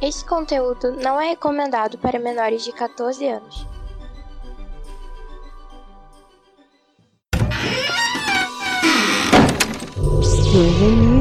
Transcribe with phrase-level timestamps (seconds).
[0.00, 3.66] Este conteúdo não é recomendado para menores de 14 anos.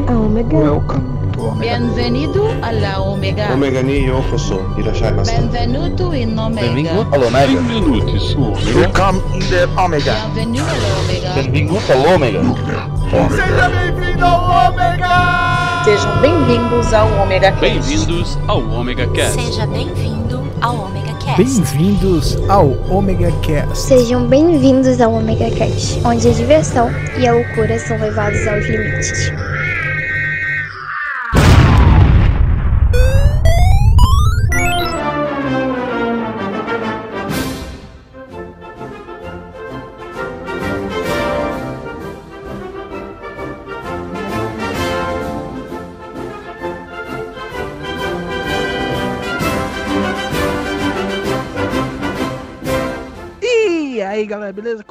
[0.07, 0.57] Omega.
[0.57, 1.78] Welcome to Omega.
[1.78, 3.54] Bienvenido alla Omega.
[3.54, 4.62] Omega ni yokoso.
[4.78, 5.36] Irashaimase.
[5.36, 6.68] Benvenuto in Omega.
[6.68, 7.61] Benvingut all'Omega.
[7.61, 8.80] Benvenuti su Omega.
[8.80, 10.14] Welcome in the Omega.
[10.34, 11.34] Bienvenido alla Omega.
[11.36, 12.30] Benvingut all'Omega.
[15.84, 17.62] Sejam bem-vindos ao Omega Cast.
[17.62, 19.41] Bem-vindos ao Omega Cast.
[19.41, 21.38] Seja bem-vindo ao Omega Cast.
[21.38, 23.77] Bem-vindos ao Omega Cast.
[23.77, 29.31] Sejam bem-vindos ao Omega Cast, onde a diversão e a loucura são levados aos limites.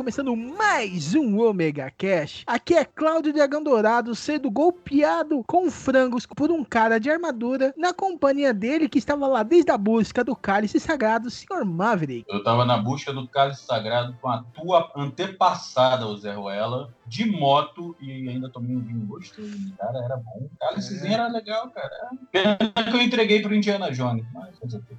[0.09, 2.43] Começando mais um Omega Cash.
[2.47, 7.93] Aqui é Cláudio Dragão Dourado sendo golpeado com frangos por um cara de armadura na
[7.93, 11.63] companhia dele que estava lá desde a busca do cálice sagrado, Sr.
[11.63, 12.25] Maverick.
[12.27, 17.97] Eu tava na busca do cálice sagrado com a tua antepassada, Zé Ruela, de moto
[18.01, 19.43] e ainda tomei um vinho gosto.
[19.79, 20.49] Cara, era bom.
[20.53, 22.11] O cálicezinho era legal, cara.
[22.31, 24.27] Pena que eu entreguei pro Indiana Jones.
[24.33, 24.57] Mas?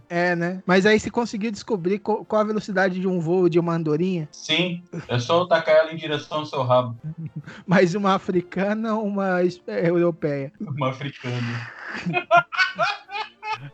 [0.10, 0.64] É, né?
[0.66, 4.28] Mas aí você conseguiu descobrir qual, a velocidade de um voo de uma andorinha?
[4.32, 6.98] Sim, é só eu tacar ela em direção ao seu rabo.
[7.66, 10.52] Mais uma africana ou uma é, europeia?
[10.60, 11.72] Uma africana.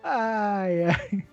[0.04, 1.24] Ai, ai.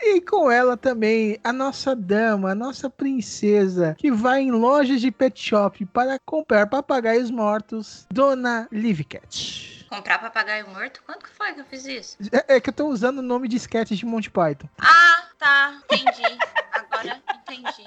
[0.00, 5.10] E com ela também a nossa dama, a nossa princesa, que vai em lojas de
[5.10, 9.86] pet shop para comprar papagaios mortos, Dona Livcat.
[9.88, 11.02] Comprar papagaio morto?
[11.04, 12.16] Quando que foi que eu fiz isso?
[12.32, 14.66] É, é que eu tô usando o nome de sketch de Monty Python.
[14.78, 15.82] Ah, tá.
[15.90, 16.38] Entendi.
[16.72, 17.84] Agora entendi.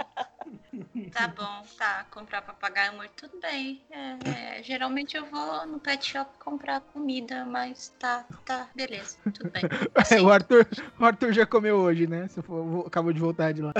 [1.12, 2.06] Tá bom, tá.
[2.12, 3.82] Comprar papagaio morto, tudo bem.
[3.90, 9.18] É, é, geralmente eu vou no pet shop comprar comida, mas tá, tá, beleza.
[9.24, 9.64] Tudo bem.
[10.12, 10.68] É, o, Arthur,
[11.00, 12.28] o Arthur já comeu hoje, né?
[12.28, 12.42] Você
[12.86, 13.72] acabou de voltar de lá.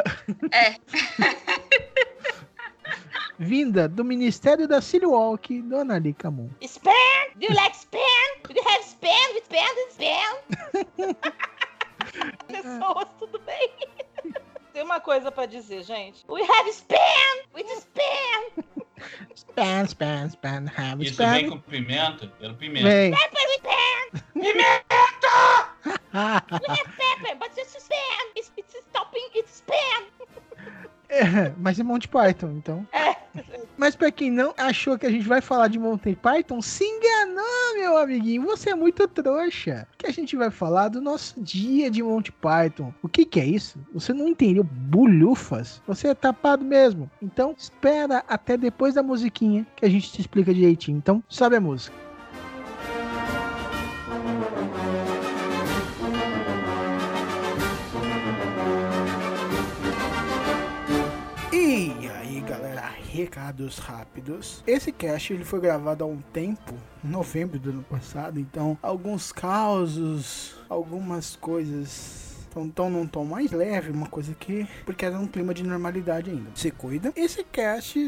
[0.52, 0.76] É.
[3.38, 6.50] Vinda do Ministério da Silly Walk, Dona Lika Moon.
[6.62, 6.94] Spam!
[7.36, 8.00] Do you like spam?
[8.48, 11.46] Do you have spam with spam with spam?
[12.48, 13.72] Pessoas, tudo bem?
[14.74, 16.26] Tem uma coisa pra dizer, gente.
[16.28, 16.98] We have spam
[17.54, 18.64] with spam!
[19.34, 21.32] Spam, spam, spam, have Isso spam.
[21.34, 22.28] vem com pimenta?
[22.40, 22.88] Pelo pimenta.
[22.90, 23.12] Vem.
[23.12, 23.76] Pepper with spam!
[26.14, 26.20] We
[26.68, 28.26] have pepper, but it's spam!
[28.36, 30.06] It's, it's stopping, it's spam!
[31.10, 32.88] É, mas é Monty Python, então.
[32.92, 33.16] É.
[33.78, 37.76] Mas pra quem não achou que a gente vai falar de Monty Python, se enganou,
[37.76, 38.44] meu amiguinho.
[38.44, 39.88] Você é muito trouxa.
[39.98, 42.94] Que a gente vai falar do nosso dia de Monty Python.
[43.04, 43.78] O que que é isso?
[43.94, 45.82] Você não entendeu bulhufas?
[45.88, 47.10] Você é tapado mesmo.
[47.22, 50.98] Então, espera até depois da musiquinha que a gente te explica direitinho.
[50.98, 51.96] Então, sobe a música.
[63.26, 64.64] Recados rápidos.
[64.68, 69.32] Esse cast ele foi gravado há um tempo, em novembro do ano passado, então alguns
[69.32, 75.28] causos, algumas coisas estão tão num tom mais leve, uma coisa que porque era um
[75.28, 76.52] clima de normalidade ainda.
[76.54, 77.12] Se cuida.
[77.16, 78.00] Esse cast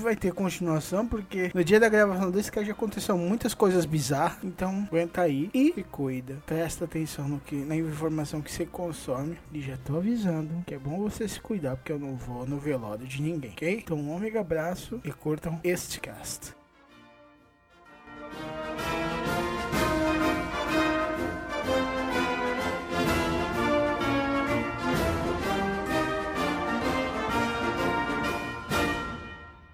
[0.00, 4.38] vai ter continuação, porque no dia da gravação desse cast já aconteceu muitas coisas bizarras.
[4.42, 6.38] Então, aguenta aí e cuida.
[6.46, 9.36] Presta atenção no que, na informação que você consome.
[9.52, 12.58] E já tô avisando que é bom você se cuidar, porque eu não vou no
[12.58, 13.82] velório de ninguém, ok?
[13.82, 16.54] Então, um ômega abraço e curtam este cast.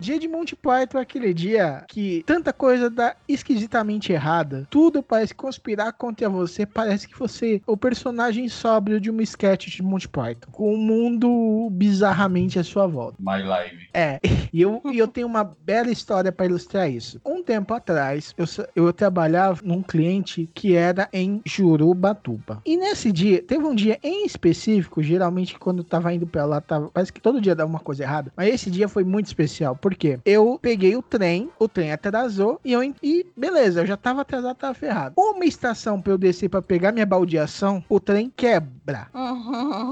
[0.01, 4.67] Dia de Monty Python é aquele dia que tanta coisa dá esquisitamente errada.
[4.71, 6.65] Tudo parece conspirar contra você.
[6.65, 10.51] Parece que você é o personagem sóbrio de uma sketch de Monty Python.
[10.53, 13.17] Com o mundo bizarramente à sua volta.
[13.19, 13.89] My Live.
[13.93, 14.21] É,
[14.53, 17.21] e eu, e eu tenho uma bela história para ilustrar isso.
[17.25, 18.45] Um tempo atrás, eu,
[18.77, 22.63] eu trabalhava num cliente que era em Jurubatuba.
[22.65, 26.61] E nesse dia, teve um dia em específico, geralmente quando eu tava indo pra lá,
[26.61, 29.75] tava, parece que todo dia dava uma coisa errada, mas esse dia foi muito especial,
[29.97, 30.21] porque quê?
[30.25, 34.57] Eu peguei o trem, o trem atrasou e eu e beleza, eu já tava atrasado,
[34.57, 35.15] tava ferrado.
[35.17, 39.09] Uma estação pra eu descer pra pegar minha baldeação, o trem quebra.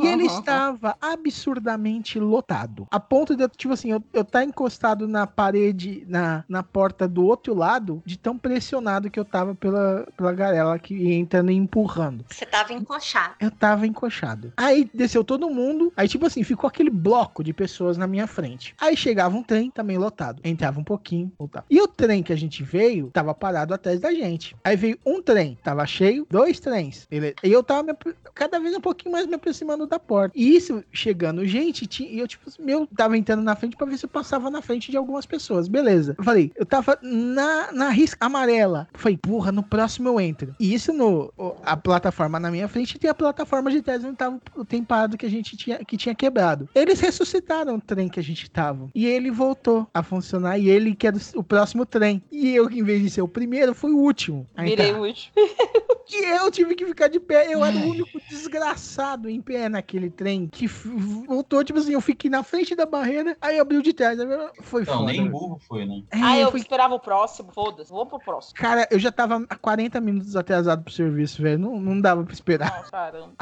[0.02, 2.87] E ele estava absurdamente lotado.
[2.90, 7.08] A ponto de, eu, tipo assim, eu, eu tá encostado na parede, na, na porta
[7.08, 11.50] do outro lado, de tão pressionado que eu tava pela, pela galera que ia entrando
[11.50, 12.25] e empurrando.
[12.28, 13.34] Você tava encoxado.
[13.40, 14.52] Eu tava encoxado.
[14.56, 15.92] Aí desceu todo mundo.
[15.96, 18.75] Aí, tipo assim, ficou aquele bloco de pessoas na minha frente.
[18.81, 20.41] Aí chegava um trem também lotado.
[20.43, 21.67] Entrava um pouquinho, voltava.
[21.71, 24.56] E o trem que a gente veio tava parado atrás da gente.
[24.65, 27.06] Aí veio um trem, tava cheio, dois trens.
[27.11, 27.37] Beleza.
[27.44, 27.94] E eu tava me
[28.35, 30.33] cada vez um pouquinho mais me aproximando da porta.
[30.37, 33.99] E isso chegando, gente, tinha, e eu, tipo, meu, tava entrando na frente pra ver
[33.99, 35.69] se eu passava na frente de algumas pessoas.
[35.69, 36.15] Beleza.
[36.19, 38.88] Eu falei, eu tava na, na risca amarela.
[38.94, 40.55] Falei, porra, no próximo eu entro.
[40.59, 41.33] E isso no.
[41.65, 45.17] A plataforma na minha frente tem a plataforma de trás onde tava o trem parado
[45.17, 46.69] que a gente tinha, que tinha quebrado.
[46.75, 48.88] Eles ressuscitaram o trem que a gente tava.
[48.94, 50.58] E ele voltou a funcionar.
[50.58, 52.23] E ele que era o próximo trem.
[52.31, 54.46] E eu, em vez de ser o primeiro, fui o último.
[54.56, 55.00] a Virei entrar.
[55.00, 55.32] o último.
[56.08, 57.52] E eu tive que ficar de pé.
[57.52, 61.64] Eu era o único desgraçado em pé naquele trem que voltou.
[61.64, 64.19] Tipo assim, eu fiquei na frente da barreira, aí abriu de trás.
[64.20, 64.26] aí
[64.62, 65.11] Foi Então, foda.
[65.12, 66.02] nem burro foi, né?
[66.12, 67.50] É, Ah, eu foi- esperava o próximo.
[67.52, 67.90] Foda-se.
[67.90, 68.55] Vou pro próximo.
[68.56, 71.58] Cara, eu já tava há 40 minutos atrasado pro serviço, velho.
[71.58, 72.82] Não, não dava pra esperar.
[72.84, 73.32] Não, caramba.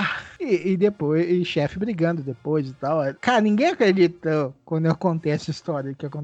[0.41, 3.01] E, e depois, e chefe brigando depois e tal.
[3.21, 6.24] Cara, ninguém acreditou quando eu contei essa história que aconteceu,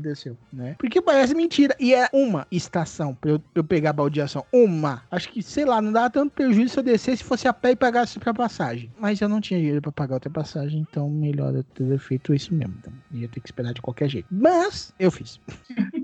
[0.52, 0.76] né?
[0.78, 1.76] Porque parece mentira.
[1.78, 4.44] E é uma estação pra eu, eu pegar a baldeação.
[4.52, 5.02] Uma.
[5.10, 7.76] Acho que, sei lá, não dava tanto prejuízo se eu descesse, fosse a pé e
[7.76, 8.90] pagasse pra passagem.
[8.98, 12.54] Mas eu não tinha dinheiro pra pagar outra passagem, então melhor eu ter feito isso
[12.54, 12.74] mesmo.
[12.78, 14.28] Então, ia ter que esperar de qualquer jeito.
[14.30, 15.40] Mas, eu fiz.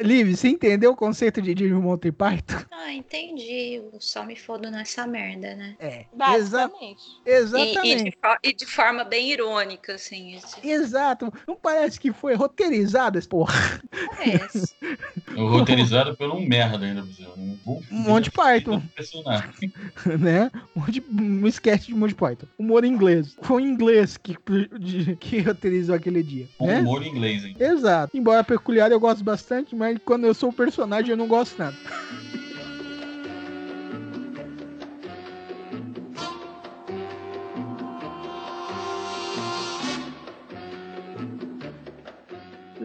[0.00, 2.64] Liv, você entendeu o conceito de Digimon Monty Python?
[2.70, 3.74] Ah, entendi.
[3.74, 5.76] Eu só me fodo nessa merda, né?
[5.78, 6.06] É.
[6.36, 7.02] Exa Basicamente.
[7.26, 8.04] E, e, exatamente.
[8.04, 10.36] de, e de forma bem irônica, assim.
[10.36, 11.32] Esse Exato.
[11.46, 13.82] Não parece que foi roteirizado esse porra.
[14.16, 14.74] parece.
[15.38, 17.28] Eu roteirizado pelo um merda ainda, por cima.
[17.36, 18.82] Um Monty Python.
[20.18, 20.50] né?
[20.76, 22.46] Um, de- um sketch de Monty Python.
[22.58, 23.36] Humor inglês.
[23.42, 24.36] Foi um inglês que,
[24.78, 26.48] de- que roteirizou aquele dia.
[26.60, 26.80] Né?
[26.80, 27.54] humor inglês, hein?
[27.58, 28.16] Exato.
[28.16, 31.76] Embora peculiar eu gosto bastante, mas quando eu sou o personagem eu não gosto nada.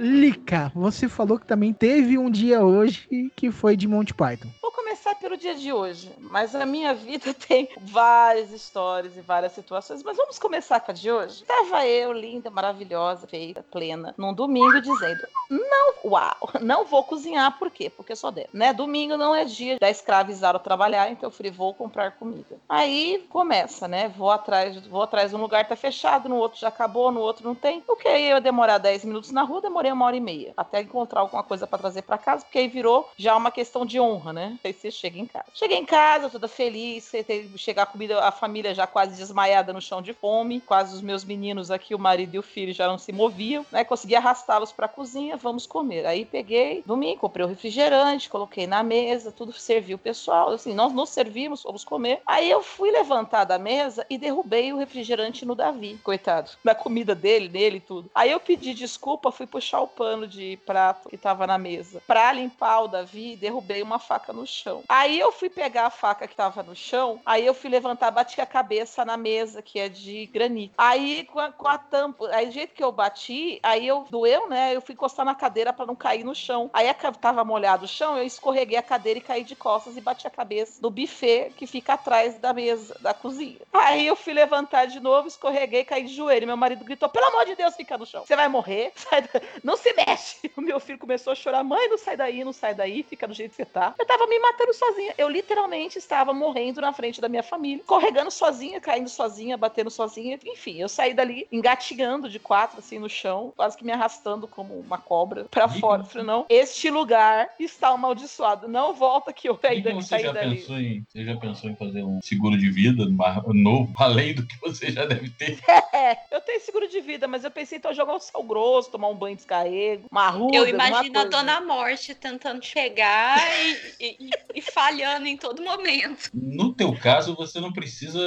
[0.03, 3.07] Lica, você falou que também teve um dia hoje
[3.38, 4.50] que foi de Monty Python.
[4.61, 9.53] Vou começar pelo dia de hoje, mas a minha vida tem várias histórias e várias
[9.53, 10.03] situações.
[10.03, 11.45] Mas vamos começar com a de hoje?
[11.45, 17.71] Tava eu, linda, maravilhosa, feita, plena, num domingo, dizendo: Não, uau, não vou cozinhar, por
[17.71, 17.89] quê?
[17.89, 18.49] Porque sou dela.
[18.51, 18.73] Né?
[18.73, 22.57] Domingo não é dia da escravizar ou trabalhar, então eu falei: vou comprar comida.
[22.67, 24.09] Aí começa, né?
[24.09, 27.47] Vou atrás, vou atrás de um lugar, tá fechado, no outro já acabou, no outro
[27.47, 27.81] não tem.
[27.87, 30.53] O que eu ia demorar 10 minutos na rua, demorei uma hora e meia.
[30.57, 34.01] Até encontrar alguma coisa pra trazer pra casa, porque aí virou já uma questão de
[34.01, 34.59] honra, né?
[34.61, 35.45] Aí você chega em casa.
[35.54, 37.12] Cheguei em casa, toda feliz,
[37.57, 41.24] chegar a comida, a família já quase desmaiada no chão de fome, quase os meus
[41.24, 43.83] meninos aqui, o marido e o filho já não se moviam, né?
[43.83, 46.06] Consegui arrastá-los pra cozinha, vamos comer.
[46.06, 50.94] Aí peguei, domingo, comprei o refrigerante, coloquei na mesa, tudo serviu o pessoal, assim, nós
[50.94, 52.21] nos servimos, fomos comer.
[52.25, 57.13] Aí eu fui levantar da mesa e derrubei o refrigerante no Davi, coitado, na comida
[57.13, 58.09] dele, nele e tudo.
[58.13, 62.31] Aí eu pedi desculpa, fui puxar o pano de prato que tava na mesa pra
[62.31, 64.83] limpar o Davi, derrubei uma faca no chão.
[64.88, 68.39] Aí eu fui pegar a faca que tava no chão, aí eu fui levantar, bati
[68.41, 70.73] a cabeça na mesa, que é de granito.
[70.77, 74.47] Aí com a, com a tampa, aí do jeito que eu bati, aí eu doeu,
[74.50, 74.75] né?
[74.75, 76.69] Eu fui encostar na cadeira pra não cair no chão.
[76.73, 80.01] Aí a, tava molhado o chão, eu escorreguei a cadeira e caí de costas e
[80.01, 83.59] bati a cabeça no buffet que fica atrás da mesa da cozinha.
[83.73, 86.47] Aí eu fui levantar de novo, escorreguei caí de joelho.
[86.47, 88.25] Meu marido gritou: pelo amor de Deus, fica no chão.
[88.25, 90.51] Você vai morrer, sai da- não se mexe.
[90.56, 93.33] O meu filho começou a chorar: mãe, não sai daí, não sai daí, fica do
[93.33, 93.94] jeito que você tá.
[93.97, 95.14] Eu tava me matando sozinha.
[95.18, 100.40] Eu literalmente estava morrendo na frente da minha família, corregando sozinha, caindo sozinha, batendo sozinha.
[100.45, 104.80] Enfim, eu saí dali engatinhando de quatro, assim, no chão, quase que me arrastando como
[104.80, 106.02] uma cobra pra fora.
[106.04, 108.68] Eu Falei, não, este lugar está amaldiçoado.
[108.68, 110.57] Não volta que eu ainda que você saí já dali.
[110.57, 113.06] pensou em, você já pensou em fazer um seguro de vida
[113.54, 115.59] novo, além do que você já deve ter?
[115.94, 119.07] É, eu tenho seguro de vida, mas eu pensei então jogar um sal grosso, tomar
[119.09, 121.23] um banho de descarrego, uma ruda, Eu imagino a.
[121.26, 126.30] Dona Morte tentando chegar e, e, e- e falhando em todo momento.
[126.33, 128.19] No teu caso, você não precisa.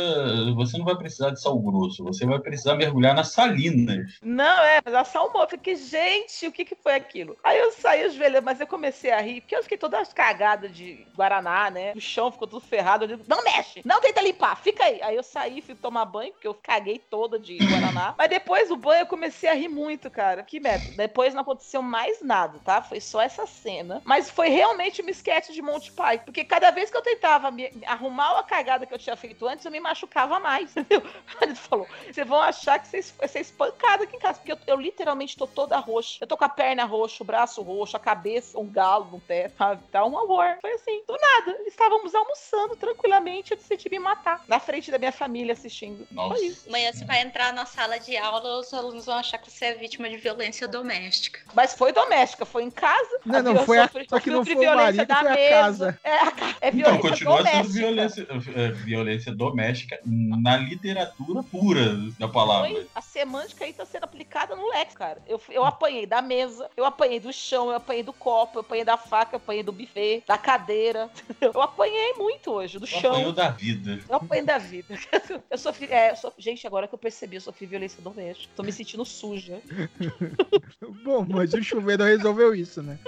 [0.55, 4.19] Você não vai precisar de sal grosso, você vai precisar mergulhar nas salinas.
[4.23, 5.43] Não, é, mas ela salmou.
[5.43, 7.37] Eu fiquei, gente, o que, que foi aquilo?
[7.45, 11.07] Aí eu saí os mas eu comecei a rir, porque eu fiquei toda cagada de
[11.15, 11.93] Guaraná, né?
[11.95, 13.05] O chão ficou tudo ferrado.
[13.05, 15.01] Eu digo, não mexe, não tenta limpar, fica aí.
[15.03, 18.15] Aí eu saí, fui tomar banho, porque eu caguei toda de Guaraná.
[18.19, 20.43] mas depois do banho eu comecei a rir muito, cara.
[20.43, 20.87] Que merda.
[20.97, 22.81] Depois não aconteceu mais nada, tá?
[22.81, 24.01] Foi só essa cena.
[24.05, 26.33] Mas foi realmente uma esquete de Monty Python.
[26.37, 29.65] Porque cada vez que eu tentava me arrumar a cagada que eu tinha feito antes,
[29.65, 31.03] eu me machucava mais, entendeu?
[31.41, 34.39] Ele falou: vocês vão achar que vocês vai ser espancada aqui em casa.
[34.39, 36.19] Porque eu, eu, literalmente tô toda roxa.
[36.21, 39.51] Eu tô com a perna roxa, o braço roxo, a cabeça, um galo no pé,
[39.57, 39.83] sabe?
[39.91, 40.59] Tá um horror.
[40.61, 41.59] Foi assim, do nada.
[41.67, 43.53] Estávamos almoçando tranquilamente.
[43.53, 46.07] Eu decidi me matar na frente da minha família assistindo.
[46.11, 46.35] Nossa.
[46.35, 46.69] Foi isso.
[46.69, 49.75] Amanhã você vai entrar na sala de aula, os alunos vão achar que você é
[49.75, 51.41] vítima de violência doméstica.
[51.55, 53.21] Mas foi doméstica, foi em casa.
[53.25, 55.99] Não, não, foi a, só que não foi o marido, foi a casa.
[56.05, 56.26] É,
[56.61, 57.65] é violência então, continua doméstica.
[57.65, 62.69] sendo violência, é, violência doméstica na literatura pura da palavra.
[62.71, 65.23] Foi, a semântica aí tá sendo aplicada no Lex, cara.
[65.27, 68.85] Eu, eu apanhei da mesa, eu apanhei do chão, eu apanhei do copo, eu apanhei
[68.85, 71.11] da faca, eu apanhei do buffet, da cadeira.
[71.41, 73.13] Eu apanhei muito hoje, do Eu chão.
[73.13, 74.01] apanhou da vida.
[74.09, 74.95] Eu apanhei da vida.
[75.51, 75.87] Eu sofri.
[75.91, 78.53] É, eu sofri- gente, agora que eu percebi, eu sofri violência doméstica.
[78.57, 79.61] Tô me sentindo suja.
[81.05, 82.99] Bom, mas o chuveiro resolveu isso, né?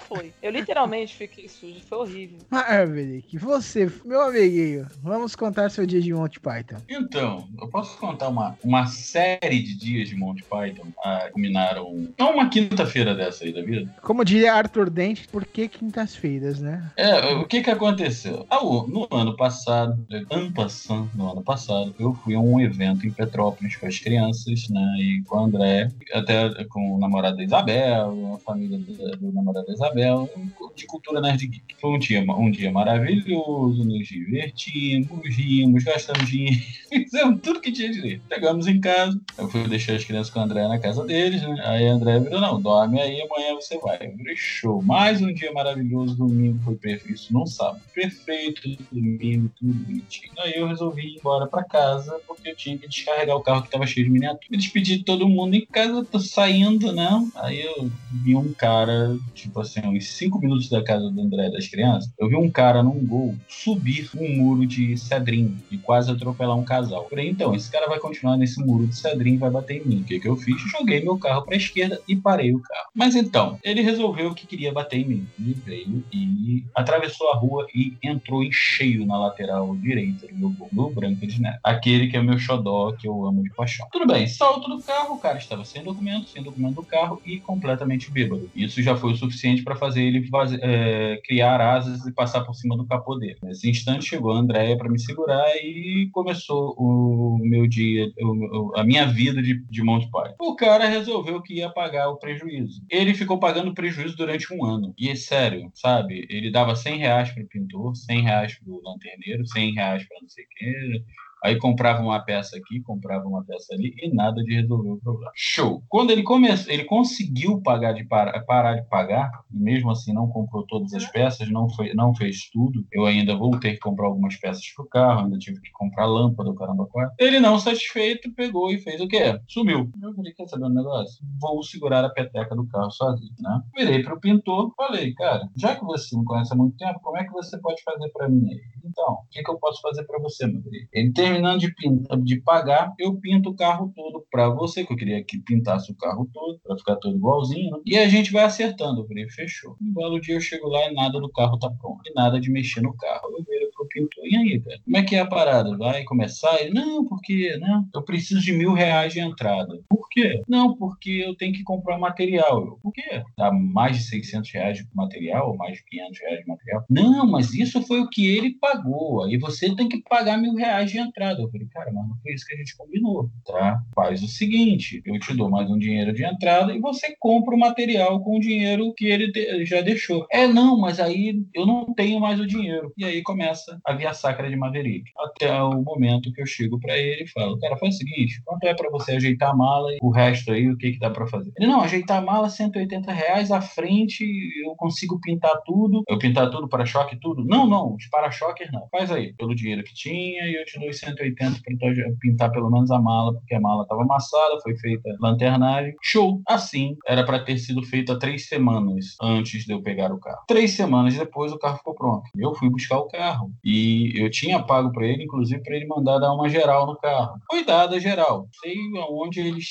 [0.00, 0.34] Foi.
[0.42, 1.80] Eu literalmente fiquei suja.
[1.88, 2.38] Foi horrível.
[2.50, 6.76] Maverick, você, meu amiguinho, vamos contar seu dia de Monty Python.
[6.88, 12.08] Então, eu posso contar uma, uma série de dias de Monty Python ah, culminaram.
[12.18, 13.94] Não uma quinta-feira dessa aí da vida.
[14.02, 16.90] Como diria Arthur Dente, por que quintas-feiras, né?
[16.96, 18.46] É, o que que aconteceu?
[18.48, 19.98] Ah, no ano passado,
[20.30, 24.68] ano passado, no ano passado, eu fui a um evento em Petrópolis com as crianças,
[24.68, 29.32] né, e com o André, até com o namorado da Isabel, a família do, do
[29.32, 30.28] namorado da Isabel,
[30.74, 31.74] de cultura nerd geek.
[31.80, 37.90] Foi um dia, um dia maravilhoso, nos divertimos, rimos, gastamos dinheiro, fizemos tudo que tinha
[37.90, 38.22] direito.
[38.28, 41.60] Chegamos em casa, eu fui deixar as crianças com o André na casa deles, né,
[41.64, 43.98] aí o André virou, não, dorme aí, amanhã você vai.
[44.06, 49.72] Eu show, mais um dia maravilhoso, domingo foi perfeito, isso não sabe, perfeito, domingo, tudo
[49.72, 50.32] bonitinho.
[50.38, 53.70] Aí eu resolvi ir embora pra casa, porque eu tinha que descarregar o carro que
[53.70, 54.46] tava cheio de miniatura.
[54.50, 57.08] Me despedi de todo mundo em casa, tô saindo, né?
[57.36, 61.68] Aí eu vi um cara, tipo assim, uns 5 minutos da casa do André das
[61.68, 66.56] crianças, eu vi um cara num gol subir um muro de cedrinho e quase atropelar
[66.56, 67.02] um casal.
[67.04, 69.88] Eu Falei, então, esse cara vai continuar nesse muro de cedrinho e vai bater em
[69.88, 70.00] mim.
[70.00, 70.60] O que, que eu fiz?
[70.70, 72.88] Joguei meu carro pra esquerda e parei o carro.
[72.94, 75.28] Mas então, ele resolveu que queria bater em mim.
[75.38, 80.50] Ele veio e atravessou a rua e entrou em cheio na lateral direita do meu
[80.50, 81.58] gol, do Branco de Neve.
[81.62, 83.86] Aquele que é o meu xodó, que eu amo de paixão.
[83.92, 87.40] Tudo bem, salto do carro, o cara estava sem documento, sem documento do carro e
[87.40, 88.50] completamente bêbado.
[88.54, 90.28] Isso já foi o suficiente para fazer ele
[90.60, 93.36] é, criar asas e passar por cima do capô dele.
[93.44, 98.76] Nesse instante chegou a Andréia para me segurar e começou o meu dia, o- o-
[98.76, 100.34] a minha vida de, de Monte Python.
[100.40, 102.82] O cara resolveu que ia pagar o prejuízo.
[102.90, 104.92] Ele ficou pagando prejuízo durante um ano.
[104.98, 106.26] E é sério, sabe?
[106.28, 110.44] Ele dava 100 reais pro pintor, 100 reais pro lanterneiro, 100 reais para não sei
[110.44, 111.04] o quê.
[111.42, 115.30] Aí comprava uma peça aqui, comprava uma peça ali e nada de resolver o problema.
[115.34, 115.82] Show.
[115.88, 120.28] Quando ele começou, ele conseguiu pagar de parar, parar de pagar, e mesmo assim não
[120.28, 122.84] comprou todas as peças, não, foi, não fez tudo.
[122.92, 126.50] Eu ainda vou ter que comprar algumas peças pro carro, ainda tive que comprar lâmpada,
[126.50, 127.14] o caramba quatro.
[127.18, 129.40] Ele não satisfeito, pegou e fez o quê?
[129.46, 129.90] Sumiu.
[130.02, 131.24] Eu falei, quer saber um negócio?
[131.40, 133.62] Vou segurar a peteca do carro sozinho, né?
[133.76, 137.24] Virei pro pintor, falei, cara, já que você me conhece há muito tempo, como é
[137.24, 138.60] que você pode fazer para mim aí?
[138.84, 140.88] Então, o que, que eu posso fazer para você, meu querido?
[140.92, 144.96] Ele terminando de, pintar, de pagar, eu pinto o carro todo para você, que eu
[144.96, 147.80] queria que pintasse o carro todo, para ficar todo igualzinho?
[147.84, 149.02] E a gente vai acertando.
[149.02, 149.76] Eu falei, fechou.
[149.80, 152.00] Um belo dia eu chego lá e nada do carro tá pronto.
[152.06, 153.28] E nada de mexer no carro.
[153.36, 154.80] Eu viro pro pintor, e aí, cara?
[154.84, 155.76] Como é que é a parada?
[155.76, 156.60] Vai começar?
[156.60, 157.84] Ele, não, porque, né?
[157.94, 159.78] Eu preciso de mil reais de entrada.
[160.10, 160.42] Quê?
[160.48, 162.66] Não, porque eu tenho que comprar material.
[162.66, 163.22] Eu, por quê?
[163.36, 166.84] Dá mais de 600 reais de material, ou mais de 500 reais de material.
[166.88, 169.24] Não, mas isso foi o que ele pagou.
[169.24, 171.40] Aí você tem que pagar mil reais de entrada.
[171.40, 173.80] Eu falei, cara, mas não foi isso que a gente combinou, tá?
[173.94, 177.58] Faz o seguinte, eu te dou mais um dinheiro de entrada e você compra o
[177.58, 179.32] material com o dinheiro que ele
[179.64, 180.26] já deixou.
[180.30, 182.92] É, não, mas aí eu não tenho mais o dinheiro.
[182.96, 185.10] E aí começa a via sacra de Maverick.
[185.18, 188.64] Até o momento que eu chego pra ele e falo, cara, faz o seguinte, quanto
[188.64, 191.52] é pra você ajeitar a mala o resto aí, o que que dá pra fazer.
[191.56, 194.24] Ele, não, ajeitar a mala, 180 reais, à frente
[194.64, 196.02] eu consigo pintar tudo.
[196.08, 197.44] Eu pintar tudo, para-choque, tudo?
[197.44, 198.88] Não, não, os para-choques não.
[198.90, 202.50] Faz aí, pelo dinheiro que tinha, e eu te dou os 180 pra tu pintar
[202.50, 205.94] pelo menos a mala, porque a mala tava amassada, foi feita lanternagem.
[206.02, 206.40] Show!
[206.46, 210.42] Assim, era pra ter sido feito há três semanas antes de eu pegar o carro.
[210.46, 212.24] Três semanas depois, o carro ficou pronto.
[212.36, 213.50] Eu fui buscar o carro.
[213.64, 217.38] E eu tinha pago pra ele, inclusive, pra ele mandar dar uma geral no carro.
[217.50, 218.46] Foi dada geral.
[218.62, 219.64] Sei aonde eles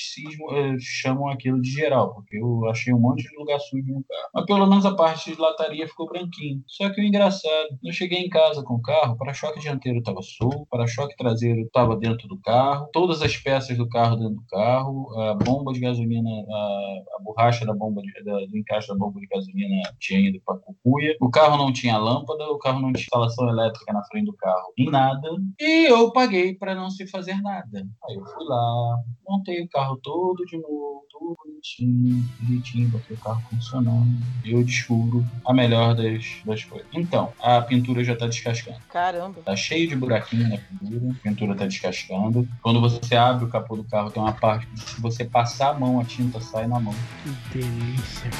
[0.78, 4.28] chamam aquilo de geral, porque eu achei um monte de lugar sujo no carro.
[4.34, 6.62] Mas pelo menos a parte de lataria ficou branquinho.
[6.66, 10.20] Só que o engraçado, eu cheguei em casa com o carro, o para-choque dianteiro estava
[10.22, 14.44] solto, o para-choque traseiro estava dentro do carro, todas as peças do carro dentro do
[14.48, 18.94] carro, a bomba de gasolina, a, a borracha da bomba de, da- do encaixe da
[18.94, 22.92] bomba de gasolina tinha ido para cucuia, o carro não tinha lâmpada, o carro não
[22.92, 25.28] tinha instalação elétrica na frente do carro, em nada,
[25.60, 27.86] e eu paguei para não se fazer nada.
[28.04, 28.96] Aí eu fui lá,
[29.28, 30.07] montei o carro todo
[30.46, 34.08] de novo, tudo bonitinho, direitinho, botei o carro funcionando.
[34.44, 36.86] E eu descubro a melhor das, das coisas.
[36.92, 38.78] Então, a pintura já tá descascando.
[38.90, 39.40] Caramba.
[39.42, 42.48] Tá cheio de buraquinho na pintura, a pintura tá descascando.
[42.62, 45.74] Quando você abre o capô do carro, tem uma parte que se você passar a
[45.74, 46.94] mão, a tinta sai na mão.
[47.22, 48.30] Que delícia.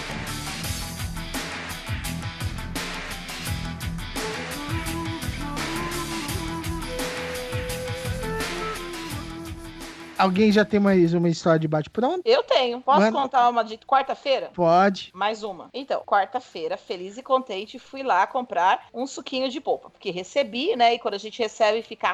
[10.18, 12.22] Alguém já tem mais uma história de bate-pronto?
[12.24, 12.80] Eu tenho.
[12.80, 13.12] Posso Manda.
[13.12, 14.50] contar uma de quarta-feira?
[14.52, 15.10] Pode.
[15.14, 15.70] Mais uma.
[15.72, 19.90] Então, quarta-feira, feliz e contente, fui lá comprar um suquinho de polpa.
[19.90, 20.94] Porque recebi, né?
[20.94, 22.10] E quando a gente recebe, fica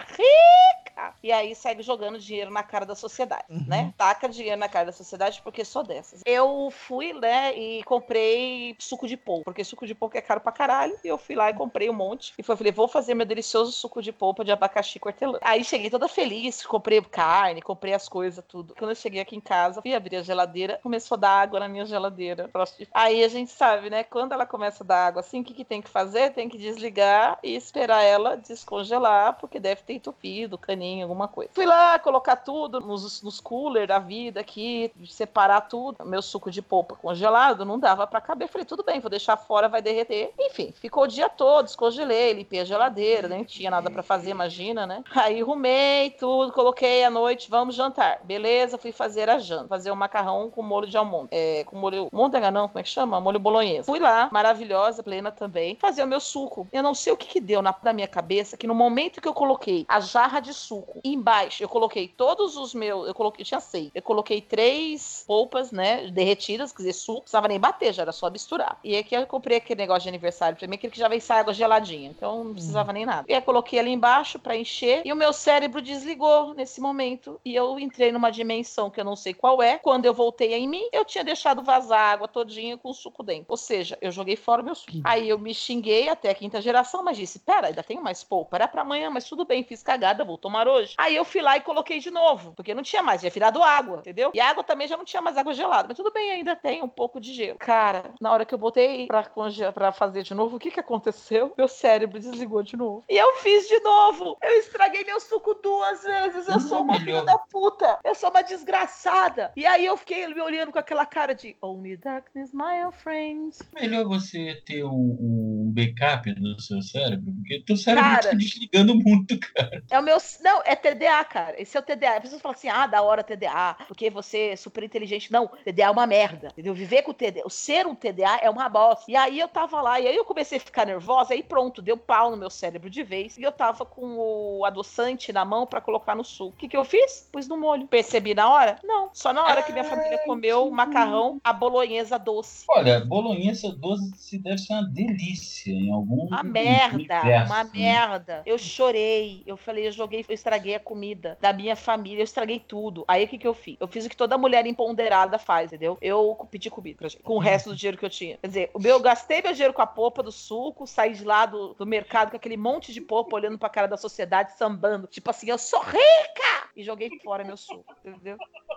[1.23, 3.93] E aí segue jogando dinheiro na cara da sociedade, né?
[3.97, 6.23] Taca dinheiro na cara da sociedade porque sou dessas.
[6.25, 7.57] Eu fui, né?
[7.57, 9.45] E comprei suco de polpa.
[9.45, 10.99] Porque suco de polpa é caro pra caralho.
[11.05, 12.33] E eu fui lá e comprei um monte.
[12.39, 15.39] E falei, vou fazer meu delicioso suco de polpa de abacaxi com hortelã.
[15.43, 18.75] Aí cheguei toda feliz, comprei carne, comprei as coisas, tudo.
[18.79, 21.69] Quando eu cheguei aqui em casa, fui abrir a geladeira, começou a dar água na
[21.69, 22.51] minha geladeira.
[22.93, 24.05] Aí a gente sabe, né?
[24.05, 26.33] Quando ela começa a dar água assim, o que, que tem que fazer?
[26.33, 30.59] Tem que desligar e esperar ela descongelar, porque deve ter entupido,
[31.03, 31.51] alguma coisa.
[31.53, 36.05] Fui lá colocar tudo nos, nos cooler da vida aqui, separar tudo.
[36.05, 38.49] Meu suco de polpa congelado não dava pra caber.
[38.49, 40.33] Falei, tudo bem, vou deixar fora, vai derreter.
[40.39, 44.87] Enfim, ficou o dia todo, descongelei, limpei a geladeira, nem tinha nada pra fazer, imagina,
[44.87, 45.03] né?
[45.15, 48.21] Aí arrumei tudo, coloquei à noite, vamos jantar.
[48.25, 52.09] Beleza, fui fazer a janta, fazer o macarrão com molho de almôndega, é, com molho,
[52.13, 53.21] môndega não, como é que chama?
[53.21, 53.85] Molho bolonhesa.
[53.85, 56.67] Fui lá, maravilhosa, plena também, fazer o meu suco.
[56.73, 59.29] Eu não sei o que que deu na, na minha cabeça, que no momento que
[59.29, 60.74] eu coloquei a jarra de suco
[61.05, 65.71] embaixo, eu coloquei todos os meus, eu coloquei, eu tinha seis, eu coloquei três polpas,
[65.71, 68.79] né, derretidas, quer dizer, suco, não precisava nem bater, já era só misturar.
[68.83, 71.41] E aqui eu comprei aquele negócio de aniversário pra mim, aquele que já vem sair
[71.41, 73.25] água geladinha, então não precisava nem nada.
[73.29, 77.55] E aí coloquei ali embaixo pra encher, e o meu cérebro desligou nesse momento, e
[77.55, 79.79] eu entrei numa dimensão que eu não sei qual é.
[79.79, 83.23] Quando eu voltei em mim, eu tinha deixado vazar a água todinha com o suco
[83.23, 83.47] dentro.
[83.49, 84.93] Ou seja, eu joguei fora o meu suco.
[85.05, 88.57] Aí eu me xinguei até a quinta geração, mas disse: pera, ainda tenho mais polpa.
[88.57, 90.95] Era pra amanhã, mas tudo bem, fiz cagada, vou tomar hoje.
[90.99, 93.99] Aí eu fui lá e coloquei de novo, porque não tinha mais, tinha virado água,
[93.99, 94.31] entendeu?
[94.35, 96.83] E a água também já não tinha mais água gelada, mas tudo bem, ainda tem
[96.83, 97.59] um pouco de gelo.
[97.59, 100.81] Cara, na hora que eu botei pra, conge- pra fazer de novo, o que que
[100.81, 101.53] aconteceu?
[101.57, 103.05] Meu cérebro desligou de novo.
[103.09, 104.37] E eu fiz de novo.
[104.43, 106.49] Eu estraguei meu suco duas vezes.
[106.49, 107.99] Eu sou uma filha da puta.
[108.05, 109.53] Eu sou uma desgraçada.
[109.57, 113.59] E aí eu fiquei me olhando com aquela cara de Only darkness, my old friends.
[113.75, 118.31] Melhor você ter um, um backup do seu cérebro, porque teu cérebro Cara.
[118.31, 119.83] tá desligando muito, cara.
[119.91, 120.17] É o meu.
[120.43, 121.61] Não, é TDA, cara.
[121.61, 122.17] Esse é o TDA.
[122.17, 125.33] As pessoas falam assim: ah, da hora TDA, porque você é super inteligente.
[125.33, 126.49] Não, TDA é uma merda.
[126.49, 126.75] Entendeu?
[126.75, 127.43] Viver com TDA.
[127.45, 129.11] O ser um TDA é uma bosta.
[129.11, 131.97] E aí eu tava lá, e aí eu comecei a ficar nervosa, aí pronto, deu
[131.97, 133.37] pau no meu cérebro de vez.
[133.39, 136.55] E eu tava com o adoçante na mão pra colocar no suco.
[136.55, 137.29] O que, que eu fiz?
[137.33, 137.87] Pus no molho.
[137.87, 138.79] Percebi na hora?
[138.83, 139.11] Não.
[139.13, 142.65] Só na hora que minha família comeu o macarrão, a bolonhesa doce.
[142.69, 147.71] Olha, bolonhesa doce deve ser uma delícia em algum Uma merda, universo, uma né?
[147.73, 148.43] merda.
[148.47, 152.61] Eu chorei, eu falei, eu joguei, eu estraguei a comida da minha família, eu estraguei
[152.61, 153.05] tudo.
[153.09, 153.77] Aí o que que eu fiz?
[153.81, 155.97] Eu fiz o que toda mulher empoderada faz, entendeu?
[156.03, 158.37] Eu pedi comida pra gente, com o resto do dinheiro que eu tinha.
[158.37, 161.25] Quer dizer, o meu, eu gastei meu dinheiro com a polpa do suco, saí de
[161.25, 165.07] lá do, do mercado com aquele monte de polpa olhando pra cara da sociedade, sambando.
[165.07, 166.69] Tipo assim, eu sou rica!
[166.77, 168.37] E joguei fora meu suco, entendeu?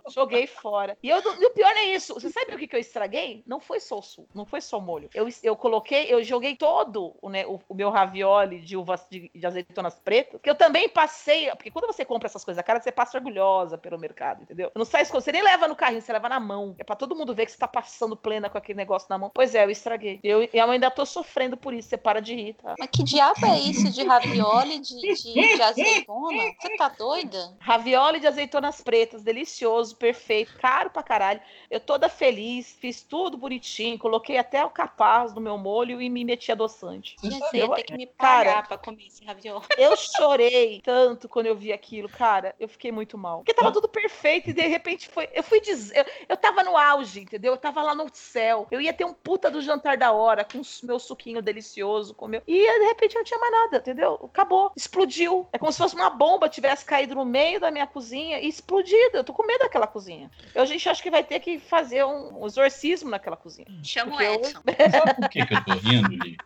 [0.10, 0.98] Joguei fora.
[1.02, 2.13] E, eu, e o pior é isso.
[2.13, 3.43] Você sabe o que, que eu estraguei?
[3.46, 5.10] Não foi só o suco, não foi só o molho.
[5.13, 9.32] Eu, eu coloquei, eu joguei todo o, né, o, o meu ravioli de uvas de,
[9.34, 11.50] de azeitonas pretas, que eu também passei.
[11.52, 14.72] Porque quando você compra essas coisas cara, você passa orgulhosa pelo mercado, entendeu?
[14.76, 16.76] Não sai você nem leva no carrinho, você leva na mão.
[16.78, 19.32] É pra todo mundo ver que você tá passando plena com aquele negócio na mão.
[19.34, 20.20] Pois é, eu estraguei.
[20.24, 21.89] Eu, eu ainda tô sofrendo por isso.
[21.89, 22.76] Você para de rir, tá?
[22.78, 26.43] Mas que diabo é isso de ravioli de, de, de azeitona?
[26.60, 27.56] Você tá doida?
[27.60, 31.41] Ravioli de azeitonas pretas, delicioso, perfeito, caro pra caralho.
[31.69, 36.23] Eu toda feliz, fiz tudo bonitinho, coloquei até o capaz no meu molho e me
[36.23, 37.15] meti adoçante.
[37.49, 39.65] Sei, Eu- tem que me pagar cara, pra comer esse ravioli.
[39.77, 42.55] eu chorei tanto quando eu vi aquilo, cara.
[42.60, 43.39] Eu fiquei muito mal.
[43.39, 45.27] Porque tava tudo perfeito e de repente foi.
[45.33, 45.97] Eu fui dizer.
[45.97, 47.53] Eu, eu tava no auge, entendeu?
[47.53, 48.67] Eu tava lá no céu.
[48.71, 52.13] Eu ia ter um puta do jantar da hora com o meu suquinho delicioso.
[52.13, 52.41] Com meu...
[52.47, 54.19] E de repente não tinha mais nada, entendeu?
[54.23, 54.71] Acabou.
[54.75, 55.47] Explodiu.
[55.51, 59.17] É como se fosse uma bomba tivesse caído no meio da minha cozinha e explodido.
[59.17, 60.30] Eu tô com medo daquela cozinha.
[60.54, 63.67] Eu, a gente acho que vai ter que fazer um, exorcismo naquela cozinha.
[63.84, 64.62] Chama o Porque eu- Edson.
[64.91, 66.38] Sabe por que, que eu tô rindo, Li?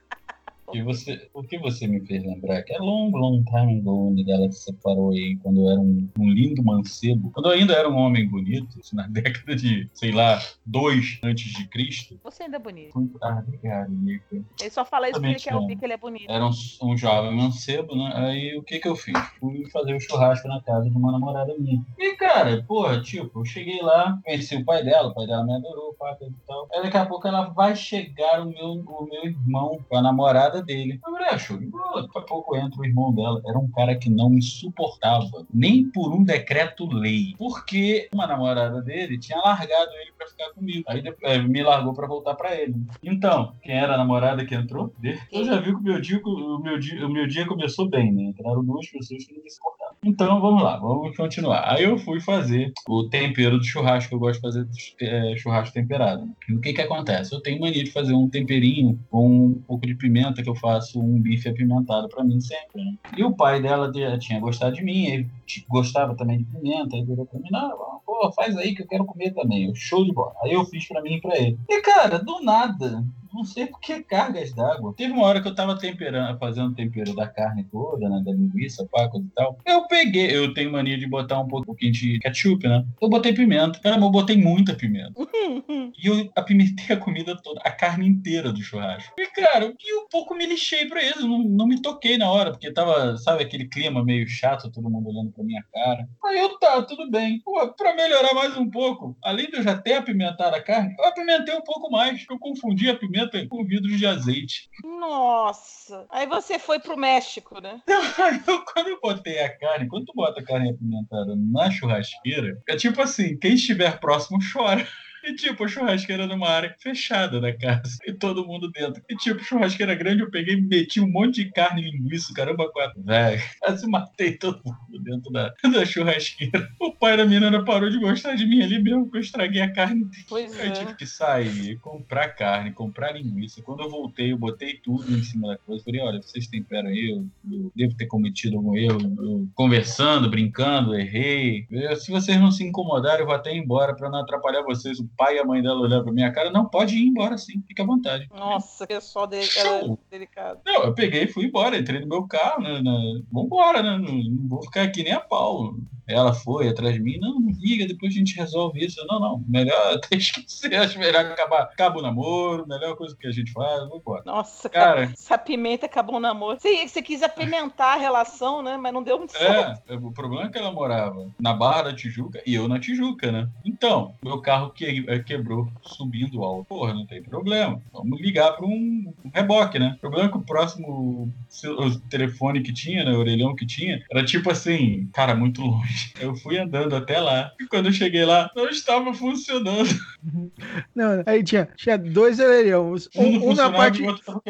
[0.74, 4.32] E você, o que você me fez lembrar que é long, long time ago, quando
[4.32, 7.90] ela se separou aí, quando eu era um, um lindo mancebo, quando eu ainda era
[7.90, 12.20] um homem bonito, na década de, sei lá, dois antes de Cristo.
[12.24, 13.12] Você ainda é bonito.
[13.22, 14.46] Ah, obrigado, Nico.
[14.60, 16.32] Ele só fala isso porque ele quer ouvir que ele é bonito.
[16.32, 16.52] Era um,
[16.84, 18.14] um jovem mancebo, né?
[18.16, 19.18] Aí o que que eu fiz?
[19.40, 21.84] Fui fazer o churrasco na casa de uma namorada minha.
[21.98, 25.56] E, cara, porra, tipo, eu cheguei lá, conheci o pai dela, o pai dela me
[25.56, 26.68] adorou, o pai e tal.
[26.74, 30.61] Aí daqui a pouco ela vai chegar o meu, o meu irmão com a namorada
[30.62, 31.00] dele.
[31.06, 32.04] Eu falei, ah, show de bola.
[32.04, 33.42] Daqui a pouco entra o irmão dela.
[33.46, 37.36] Era um cara que não me suportava, nem por um decreto-lei.
[37.38, 40.84] Porque uma namorada dele tinha largado ele pra ficar comigo.
[40.88, 42.76] Aí depois, eh, me largou pra voltar pra ele.
[43.04, 44.94] Então, quem era a namorada que entrou?
[45.32, 48.12] Eu já vi que o meu dia, o meu dia, o meu dia começou bem,
[48.12, 48.24] né?
[48.24, 49.91] Entraram duas pessoas que não me suportavam.
[50.04, 51.64] Então, vamos lá, vamos continuar.
[51.72, 54.68] Aí eu fui fazer o tempero do churrasco, eu gosto de fazer
[55.00, 56.28] eh, churrasco temperado.
[56.50, 57.36] E o que que acontece?
[57.36, 61.00] Eu tenho mania de fazer um temperinho com um pouco de pimenta, que eu faço
[61.00, 62.96] um bife apimentado pra mim sempre, né?
[63.16, 65.30] E o pai dela tinha gostado de mim, ele
[65.70, 69.06] gostava também de pimenta, aí virou pra mim, não, pô, faz aí que eu quero
[69.06, 69.72] comer também.
[69.76, 70.34] Show de bola.
[70.42, 71.60] Aí eu fiz pra mim e pra ele.
[71.70, 74.94] E, cara, do nada, não sei por que cargas d'água.
[74.96, 78.22] Teve uma hora que eu tava temperando, fazendo tempero da carne toda, né?
[78.26, 79.58] Da linguiça, pá, coisa e tal.
[79.66, 82.86] Eu peguei, eu tenho mania de botar um pouquinho de ketchup, né?
[83.02, 83.80] Eu botei pimenta.
[83.80, 85.14] Cara, eu botei muita pimenta.
[86.02, 89.14] E eu apimentei a comida toda, a carne inteira do churrasco.
[89.20, 91.28] E, cara, e um pouco me lixei pra isso.
[91.28, 95.10] Não, não me toquei na hora, porque tava, sabe, aquele clima meio chato, todo mundo
[95.10, 96.08] olhando pra minha cara.
[96.26, 97.40] Aí eu, tá, tudo bem.
[97.44, 101.06] Pô, pra melhorar mais um pouco, além de eu já ter apimentado a carne, eu
[101.06, 104.70] apimentei um pouco mais, porque eu confundi a pimenta com vidros de azeite.
[104.84, 106.06] Nossa.
[106.10, 107.82] Aí você foi pro México, né?
[108.48, 112.76] Eu, quando eu botei a carne, quando tu bota a carne apimentada na churrasqueira, é
[112.76, 114.88] tipo assim, quem estiver próximo chora.
[115.24, 117.98] E tipo, a churrasqueira numa área fechada da casa.
[118.06, 119.02] E todo mundo dentro.
[119.10, 122.70] E tipo, churrasqueira grande, eu peguei e meti um monte de carne e linguiça, caramba,
[122.72, 123.02] quatro.
[123.04, 126.70] Velho, quase matei todo mundo dentro da, da churrasqueira.
[126.80, 129.72] O pai da menina parou de gostar de mim ali mesmo, que eu estraguei a
[129.72, 130.26] carne dele.
[130.28, 130.72] Pois Eu é.
[130.72, 133.62] tive que sair, comprar carne, comprar linguiça.
[133.62, 135.84] Quando eu voltei, eu botei tudo em cima da coisa.
[135.84, 139.00] Falei, olha, vocês temperam aí, eu, eu devo ter cometido algum erro.
[139.20, 141.68] Eu, conversando, brincando, errei.
[141.70, 145.00] Eu, se vocês não se incomodarem, eu vou até ir embora pra não atrapalhar vocês.
[145.00, 146.52] O pai e a mãe dela olharam pra minha cara.
[146.52, 148.28] Não, pode ir embora sim, fica à vontade.
[148.34, 150.60] Nossa, que só era delicado.
[150.66, 152.82] Não, eu peguei e fui embora, entrei no meu carro, né?
[152.82, 153.98] né, Vambora, né?
[153.98, 155.76] Não, não vou ficar aqui nem a pau.
[156.12, 159.06] Ela foi atrás de mim, não, não liga, depois a gente resolve isso.
[159.08, 163.32] Não, não, melhor até esquecer, acho melhor acabar, acaba o namoro, melhor coisa que a
[163.32, 164.24] gente faz, vou embora.
[164.26, 165.06] Nossa, Cara.
[165.06, 166.60] cara, essa pimenta acabou o namoro.
[166.60, 168.78] Você, você quis apimentar a relação, né?
[168.78, 169.82] Mas não deu muito certo.
[169.88, 173.32] É, o problema é que ela morava na Barra da Tijuca e eu na Tijuca,
[173.32, 173.50] né?
[173.66, 176.66] Então, meu carro que, eh, quebrou subindo alto.
[176.66, 177.82] Porra, não tem problema.
[177.92, 179.94] Vamos ligar para um, reboque, né?
[179.98, 181.32] O problema é que o próximo
[181.66, 183.12] o telefone que tinha, né?
[183.12, 186.01] O orelhão que tinha, era tipo assim, cara, muito longe.
[186.20, 187.52] Eu fui andando até lá.
[187.60, 189.90] E quando eu cheguei lá, não estava funcionando.
[190.96, 193.10] Não, aí tinha, tinha dois orelhões.
[193.16, 194.04] Um, Um, um na parte.
[194.04, 194.42] o estava.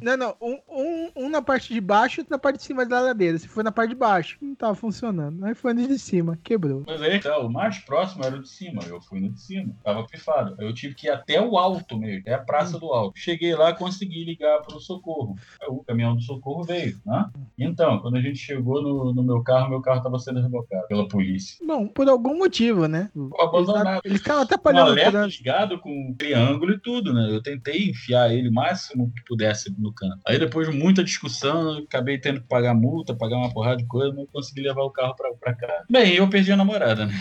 [0.00, 0.36] Não, não.
[0.40, 3.38] Um, um, um na parte de baixo e outro na parte de cima da ladeira.
[3.38, 5.44] Se foi na parte de baixo, não tava funcionando.
[5.44, 6.82] Aí foi no de cima, quebrou.
[6.86, 8.82] Mas aí, tá, o mais próximo era o de cima.
[8.88, 9.72] Eu fui no de cima.
[9.84, 10.56] Tava pifado.
[10.58, 13.18] Eu tive que ir até o alto mesmo, até a Praça do Alto.
[13.18, 15.36] Cheguei lá, consegui ligar pro socorro.
[15.62, 17.30] Aí o caminhão do socorro veio, né?
[17.58, 21.06] Então, quando a gente chegou no, no meu carro, meu carro tava sendo rebocado pela
[21.06, 21.56] polícia.
[21.64, 23.08] Bom, por algum motivo, né?
[23.38, 24.00] abandonado.
[24.04, 27.28] Eles estavam Um atrapalhando o alerta ligado com um triângulo e tudo, né?
[27.30, 30.18] Eu tentei enfiar ele o máximo que pudesse no canto.
[30.26, 34.12] Aí depois de muita discussão, acabei tendo que pagar multa, pagar uma porrada de coisa,
[34.12, 35.84] não consegui levar o carro pra, pra cá.
[35.88, 37.14] Bem, eu perdi a namorada, né?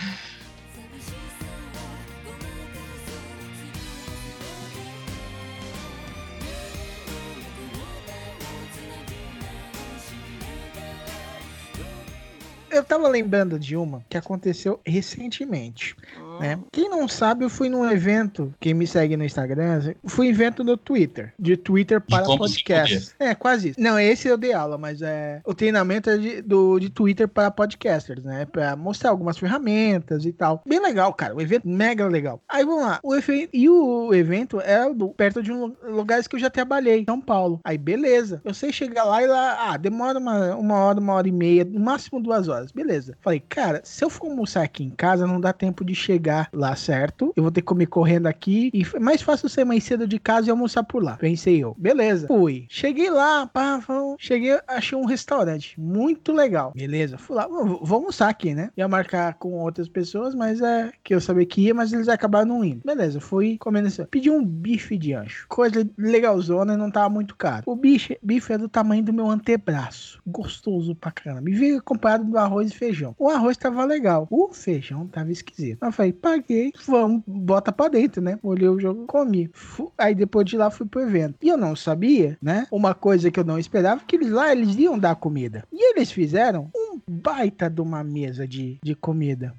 [12.79, 15.97] Eu tava lembrando de uma que aconteceu recentemente.
[16.39, 16.59] Né?
[16.71, 20.63] Quem não sabe, eu fui num evento, quem me segue no Instagram, fui um evento
[20.63, 23.11] no Twitter, de Twitter para se podcast.
[23.19, 23.79] É, quase isso.
[23.81, 27.51] Não, esse eu dei aula, mas é o treinamento é de, do, de Twitter para
[27.51, 28.45] podcasters, né?
[28.45, 30.61] Pra mostrar algumas ferramentas e tal.
[30.65, 31.35] Bem legal, cara.
[31.35, 32.41] O evento mega legal.
[32.49, 32.99] Aí vamos lá.
[33.03, 36.49] O evento, e o evento é do- perto de um, lu- lugares que eu já
[36.49, 37.59] trabalhei, São Paulo.
[37.63, 38.41] Aí beleza.
[38.43, 41.65] Eu sei chegar lá e lá, ah, demora uma, uma hora, uma hora e meia,
[41.65, 42.71] no máximo duas horas.
[42.71, 43.17] Beleza.
[43.21, 46.75] Falei, cara, se eu for almoçar aqui em casa, não dá tempo de chegar lá,
[46.75, 47.33] certo?
[47.35, 48.69] Eu vou ter que comer correndo aqui.
[48.73, 51.17] E é mais fácil ser mais cedo de casa e almoçar por lá.
[51.17, 51.75] Pensei eu.
[51.77, 52.27] Beleza.
[52.27, 52.65] Fui.
[52.69, 53.79] Cheguei lá, pá,
[54.17, 56.73] cheguei, achei um restaurante muito legal.
[56.75, 57.17] Beleza.
[57.17, 58.71] Fui lá, vou almoçar aqui, né?
[58.77, 62.47] Ia marcar com outras pessoas, mas é que eu sabia que ia, mas eles acabaram
[62.47, 62.81] não indo.
[62.85, 64.03] Beleza, fui comendo esse.
[64.05, 65.45] Pedi um bife de ancho.
[65.47, 67.63] Coisa legalzona e não tava muito caro.
[67.65, 70.21] O bife, bife é do tamanho do meu antebraço.
[70.25, 71.49] Gostoso pra caramba.
[71.49, 73.15] E veio acompanhado do arroz e feijão.
[73.17, 74.27] O arroz tava legal.
[74.29, 75.83] O feijão tava esquisito.
[75.83, 78.37] Eu falei, paguei, vamos, bota pra dentro, né?
[78.43, 79.49] Olhei o jogo, comi.
[79.97, 81.35] Aí depois de lá fui pro evento.
[81.41, 82.67] E eu não sabia, né?
[82.71, 85.63] Uma coisa que eu não esperava, que eles lá, eles iam dar comida.
[85.71, 89.53] E eles fizeram um baita de uma mesa de, de comida.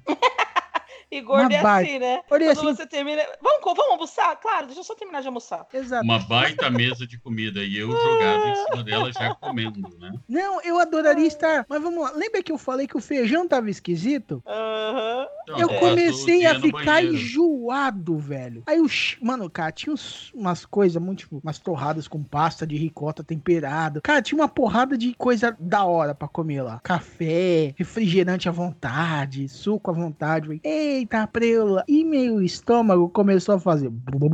[1.11, 1.89] E gordo Uma é baita.
[1.89, 2.21] assim, né?
[2.31, 3.21] Olha Quando assim- você termina.
[3.41, 4.35] Vamos, vamos almoçar?
[4.37, 5.67] Claro, deixa eu só terminar de almoçar.
[5.73, 6.03] Exato.
[6.05, 10.13] Uma baita mesa de comida e eu jogado em cima dela já comendo, né?
[10.29, 11.65] Não, eu adoraria estar.
[11.67, 12.11] Mas vamos lá.
[12.15, 14.41] Lembra que eu falei que o feijão tava esquisito?
[14.47, 15.27] Aham.
[15.43, 18.63] Então, eu comecei a ficar enjoado, velho.
[18.65, 18.87] Aí o.
[19.21, 21.21] Mano, cara, tinha uns- umas coisas muito.
[21.21, 24.01] tipo, umas torradas com pasta de ricota temperado.
[24.01, 26.79] Cara, tinha uma porrada de coisa da hora pra comer lá.
[26.83, 30.45] Café, refrigerante à vontade, suco à vontade.
[30.45, 30.61] Falei,
[31.01, 31.83] Eita, preula.
[31.87, 33.91] E meu estômago começou a fazer.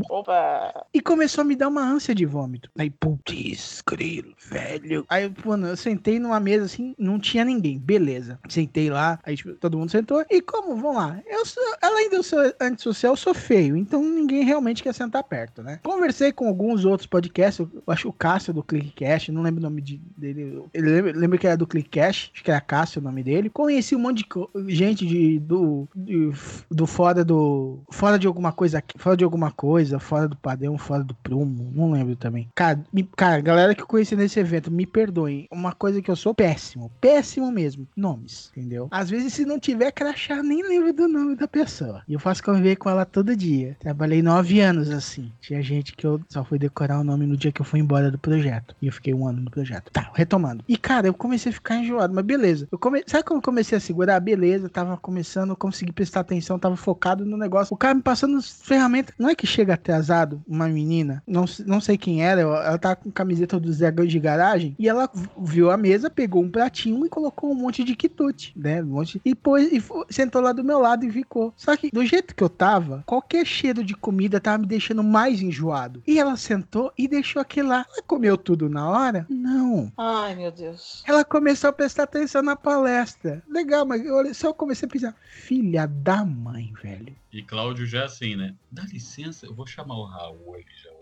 [0.09, 0.85] Opa.
[0.93, 2.69] e começou a me dar uma ânsia de vômito.
[2.77, 5.05] Aí, putz, grilo, velho.
[5.07, 7.79] Aí, mano, eu sentei numa mesa assim, não tinha ninguém.
[7.79, 8.37] Beleza.
[8.49, 10.25] Sentei lá, aí tipo, todo mundo sentou.
[10.29, 13.77] E como, vamos lá, eu sou, além de eu ser antissocial, eu sou feio.
[13.77, 15.79] Então ninguém realmente quer sentar perto, né?
[15.83, 17.59] Conversei com alguns outros podcasts.
[17.59, 20.61] Eu acho o Cássio do Clickcast, não lembro o nome de- dele.
[20.73, 23.49] Ele lembra, lembra que era do Clickcast, acho que era Cássio o nome dele.
[23.49, 24.25] Conheci um monte
[24.65, 26.31] de gente de, do, de-
[26.69, 27.79] do fora do.
[27.91, 28.97] Fora de alguma coisa aqui.
[28.97, 31.71] Fora de alguma coisa, fora do padrão, fora do prumo.
[31.73, 32.49] Não lembro também.
[32.55, 35.47] Cara, me, cara, galera que eu conheci nesse evento, me perdoem.
[35.51, 36.91] Uma coisa que eu sou péssimo.
[37.01, 37.87] Péssimo mesmo.
[37.95, 38.87] Nomes, entendeu?
[38.91, 42.01] Às vezes, se não tiver crachá, nem lembro do nome da pessoa.
[42.07, 43.75] E eu faço conviver com ela todo dia.
[43.79, 45.31] Trabalhei nove anos assim.
[45.41, 48.11] Tinha gente que eu só fui decorar o nome no dia que eu fui embora
[48.11, 48.75] do projeto.
[48.81, 49.91] E eu fiquei um ano no projeto.
[49.91, 50.63] Tá, retomando.
[50.67, 52.67] E, cara, eu comecei a ficar enjoado, mas beleza.
[52.71, 53.03] Eu come...
[53.05, 54.19] Sabe quando eu comecei a segurar?
[54.19, 57.73] Beleza, tava começando, consegui prestar atenção, tava focado no negócio.
[57.73, 59.15] O cara me passando as ferramentas.
[59.17, 63.09] Não é que chega atrasado uma menina, não, não sei quem era, ela tava com
[63.11, 65.09] camiseta dos dragões de garagem, e ela
[65.41, 68.83] viu a mesa, pegou um pratinho e colocou um monte de quitute, né?
[68.83, 71.53] Um monte, e pôs, e fo- sentou lá do meu lado e ficou.
[71.57, 75.41] Só que do jeito que eu tava, qualquer cheiro de comida tava me deixando mais
[75.41, 76.03] enjoado.
[76.05, 77.85] E ela sentou e deixou aquilo lá.
[77.91, 79.25] Ela comeu tudo na hora?
[79.29, 79.91] Não.
[79.97, 81.03] Ai, meu Deus.
[81.07, 83.41] Ela começou a prestar atenção na palestra.
[83.49, 87.15] Legal, mas eu só comecei a pensar, filha da mãe, velho.
[87.31, 88.55] E Cláudio já é assim, né?
[88.71, 90.96] Dá licença, eu vou chamar o Raul ali já.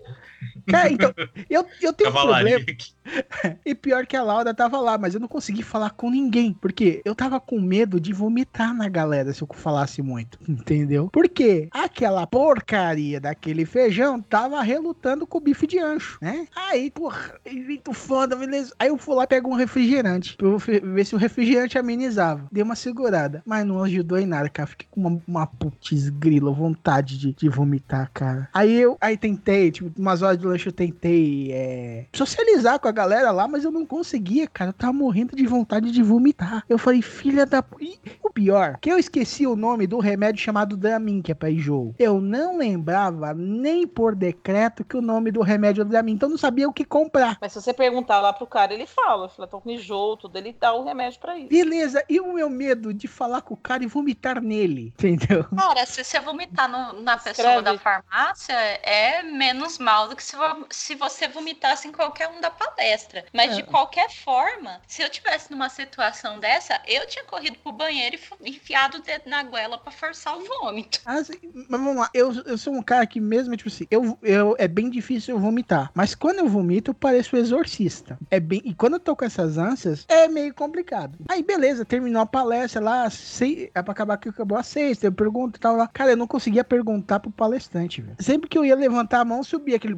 [0.68, 1.14] Cara, então,
[1.50, 2.72] eu, eu tenho um Cavalaria problema.
[2.72, 2.96] aqui.
[3.66, 6.54] E pior que a Laura tava lá, mas eu não consegui falar com ninguém.
[6.54, 10.40] Porque eu tava com medo de vomitar na galera se eu falasse muito.
[10.50, 11.10] Entendeu?
[11.12, 16.48] Porque aquela porcaria daquele feijão tava relutando com o bife de ancho, né?
[16.56, 18.74] Aí, porra, evento foda, beleza.
[18.80, 20.36] Aí eu fui lá e pego um refrigerante.
[20.36, 22.48] Pra eu ver se o refrigerante amenizava.
[22.52, 23.44] Dei uma segurada.
[23.46, 24.68] Mas não ajudou em nada, cara.
[24.68, 28.50] Fiquei com uma, uma putz grila, vontade de, de vomitar, cara.
[28.54, 32.92] Aí eu aí tentei, tipo, umas horas de lanche eu tentei é, socializar com a
[32.92, 34.70] galera lá, mas eu não conseguia, cara.
[34.70, 36.64] Eu tava morrendo de vontade de vomitar.
[36.68, 37.64] Eu falei, filha da.
[37.80, 41.50] E o pior, que eu esqueci o nome do remédio chamado Dramin, que é pra
[41.50, 41.94] enjoo.
[41.98, 46.32] Eu não lembrava nem por decreto que o nome do remédio é Dramin, então eu
[46.32, 47.38] não sabia o que comprar.
[47.42, 49.30] Mas se você perguntar lá pro cara, ele fala.
[49.30, 50.38] Fala, tô com enjoo, tudo.
[50.38, 51.50] Ele dá o remédio pra isso.
[51.50, 55.44] Beleza, e o meu medo de falar com o cara e vomitar nele, entendeu?
[55.56, 57.62] Cara, se você vomitar no- na pessoa Escreve.
[57.62, 62.42] da farmácia, é menos mal do que se, vo- se você vomitasse em ququalquer um
[62.42, 63.24] da palestra.
[63.32, 63.56] Mas É.
[63.58, 68.50] de qualquer forma, se eu tivesse numa situação dessa, eu tinha corrido pro banheiro e
[68.50, 71.00] enfiado o dedo na goela pra forçar o vômito.
[71.06, 71.34] Assim,
[71.70, 74.68] mas vamos lá, eu, eu sou um cara que mesmo, tipo assim, eu, eu, é
[74.68, 75.92] bem difícil eu vomitar.
[75.94, 78.18] Mas quando eu vomito, eu pareço exorcista.
[78.32, 81.18] É bem, e quando eu tô com essas ânsias, é meio complicado.
[81.30, 85.12] Aí, beleza, terminou a palestra lá, sei, é pra acabar que acabou a sexta, eu
[85.12, 85.88] pergunto e tal lá.
[85.88, 88.16] Cara, eu não conseguia perguntar pro palestrante, velho.
[88.20, 89.96] Sempre que eu ia levantar a mão, subia aquele...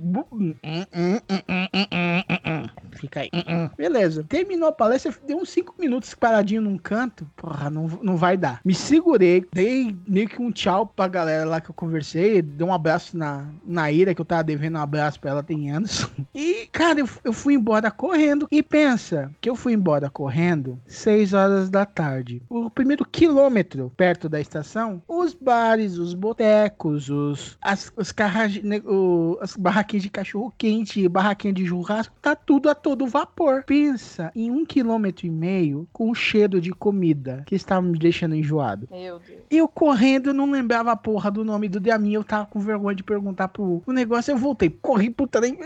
[2.92, 3.30] Fica aí.
[3.34, 3.70] Hum, hum.
[3.78, 4.24] Beleza.
[4.24, 7.28] Terminou a palestra, deu uns 5 minutos paradinho num canto.
[7.36, 8.60] Porra, não, não vai dar.
[8.66, 12.42] Me segurei, dei meio que um tchau pra galera lá que eu conversei.
[12.42, 15.72] Dei um abraço na, na Ira, que eu tava devendo um abraço pra ela tem
[15.72, 16.08] anos.
[16.40, 18.48] E, cara, eu, eu fui embora correndo.
[18.52, 22.44] E pensa que eu fui embora correndo 6 horas da tarde.
[22.48, 28.84] O primeiro quilômetro perto da estação, os bares, os botecos, os, as, os carra- ne-
[28.86, 33.64] o- as barraquinhas de cachorro quente, barraquinha de churrasco, tá tudo a todo vapor.
[33.66, 38.88] Pensa em um quilômetro e meio com cheiro de comida que estava me deixando enjoado.
[38.90, 39.42] Meu Deus.
[39.52, 42.96] Eu correndo, eu não lembrava a porra do nome do Diamin, eu tava com vergonha
[42.96, 45.58] de perguntar pro o negócio, eu voltei, corri pro trem,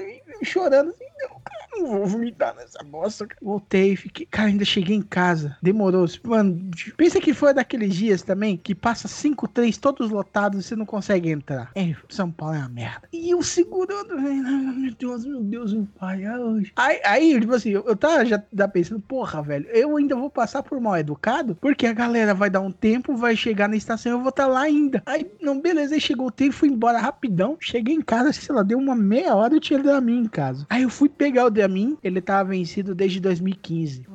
[0.43, 3.25] chorando assim, não, cara, não vou vomitar nessa bosta.
[3.25, 3.39] cara.
[3.41, 8.57] Voltei, fiquei, cara, ainda cheguei em casa, demorou, mano, pensa que foi daqueles dias também,
[8.57, 11.71] que passa cinco trens todos lotados e você não consegue entrar.
[11.75, 13.07] É, São Paulo é uma merda.
[13.11, 16.71] E eu segurando, ai, meu Deus, meu Deus, meu pai, ai.
[16.75, 20.63] aí, aí, tipo assim, eu, eu tava já pensando, porra, velho, eu ainda vou passar
[20.63, 24.19] por mal educado, porque a galera vai dar um tempo, vai chegar na estação eu
[24.19, 25.01] vou estar lá ainda.
[25.05, 28.63] Aí, não, beleza, aí chegou o tempo, fui embora rapidão, cheguei em casa, sei lá,
[28.63, 30.65] deu uma meia hora eu tinha o Dramin em casa.
[30.69, 34.05] Aí eu fui pegar o Dramin, ele tava vencido desde 2015.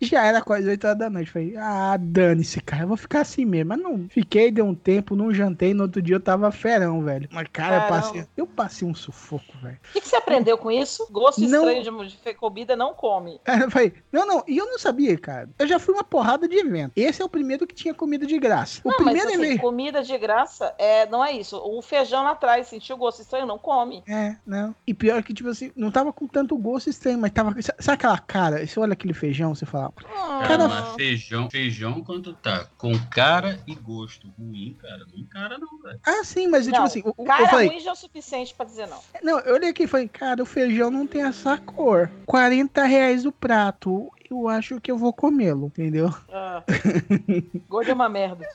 [0.00, 1.30] Já era quase 8 horas da noite.
[1.30, 3.68] Falei, ah, dane-se, cara, eu vou ficar assim mesmo.
[3.68, 7.28] Mas não, fiquei, deu um tempo, não jantei, no outro dia eu tava ferão, velho.
[7.32, 9.78] Mas, cara, eu passei, eu passei um sufoco, velho.
[9.90, 11.06] O que, que você aprendeu com isso?
[11.10, 11.68] Gosto Não.
[11.68, 13.40] estranho de, de comida não come.
[13.66, 15.48] Eu falei, não, não, e eu não sabia, cara.
[15.58, 16.92] Eu já fui uma porrada de evento.
[16.94, 18.80] Esse é o primeiro que tinha comida de graça.
[18.84, 19.60] O não, mas primeiro assim, e-mail.
[19.60, 21.56] comida de graça é, não é isso.
[21.56, 24.04] O feijão lá atrás, sentiu gosto estranho, não come.
[24.06, 24.74] É, não.
[24.86, 27.54] E pior que, tipo assim, não tava com tanto gosto estranho, mas tava.
[27.60, 28.66] Sabe aquela cara?
[28.66, 29.92] Você olha aquele feijão, você fala.
[29.92, 35.58] Cara, Cara, mas feijão, feijão quando tá com cara e gosto ruim, cara, não encara
[35.58, 36.00] não, velho.
[36.04, 37.68] Ah, sim, mas tipo Não, assim, o- o- cara eu falei.
[37.68, 38.98] ruim já é o suficiente pra dizer não.
[39.22, 42.10] Não, eu olhei aqui e falei, cara, o feijão não tem essa cor.
[42.24, 44.10] 40 reais o prato.
[44.30, 46.12] Eu acho que eu vou comê-lo, entendeu?
[46.32, 46.62] Ah.
[47.68, 48.46] Gordo é uma merda.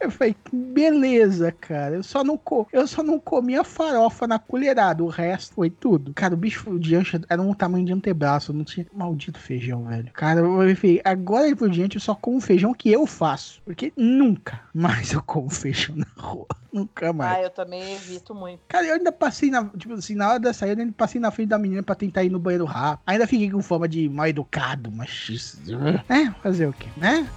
[0.00, 1.96] Eu falei, beleza, cara.
[1.96, 5.02] Eu só não, co eu só não comi a farofa na colherada.
[5.02, 6.12] O resto foi tudo.
[6.14, 8.52] Cara, o bicho de ancha era um tamanho de antebraço.
[8.52, 10.10] Não tinha maldito feijão, velho.
[10.12, 13.62] Cara, eu falei, agora por diante eu só como feijão que eu faço.
[13.64, 16.46] Porque nunca mais eu como feijão na rua.
[16.74, 17.36] Nunca mais.
[17.36, 18.60] Ah, eu também evito muito.
[18.66, 19.64] Cara, eu ainda passei na.
[19.78, 22.24] Tipo assim, na hora da saída, eu ainda passei na frente da menina pra tentar
[22.24, 23.04] ir no banheiro rápido.
[23.06, 25.58] Ainda fiquei com forma de mal educado, machista.
[26.08, 27.28] É, fazer o quê, né?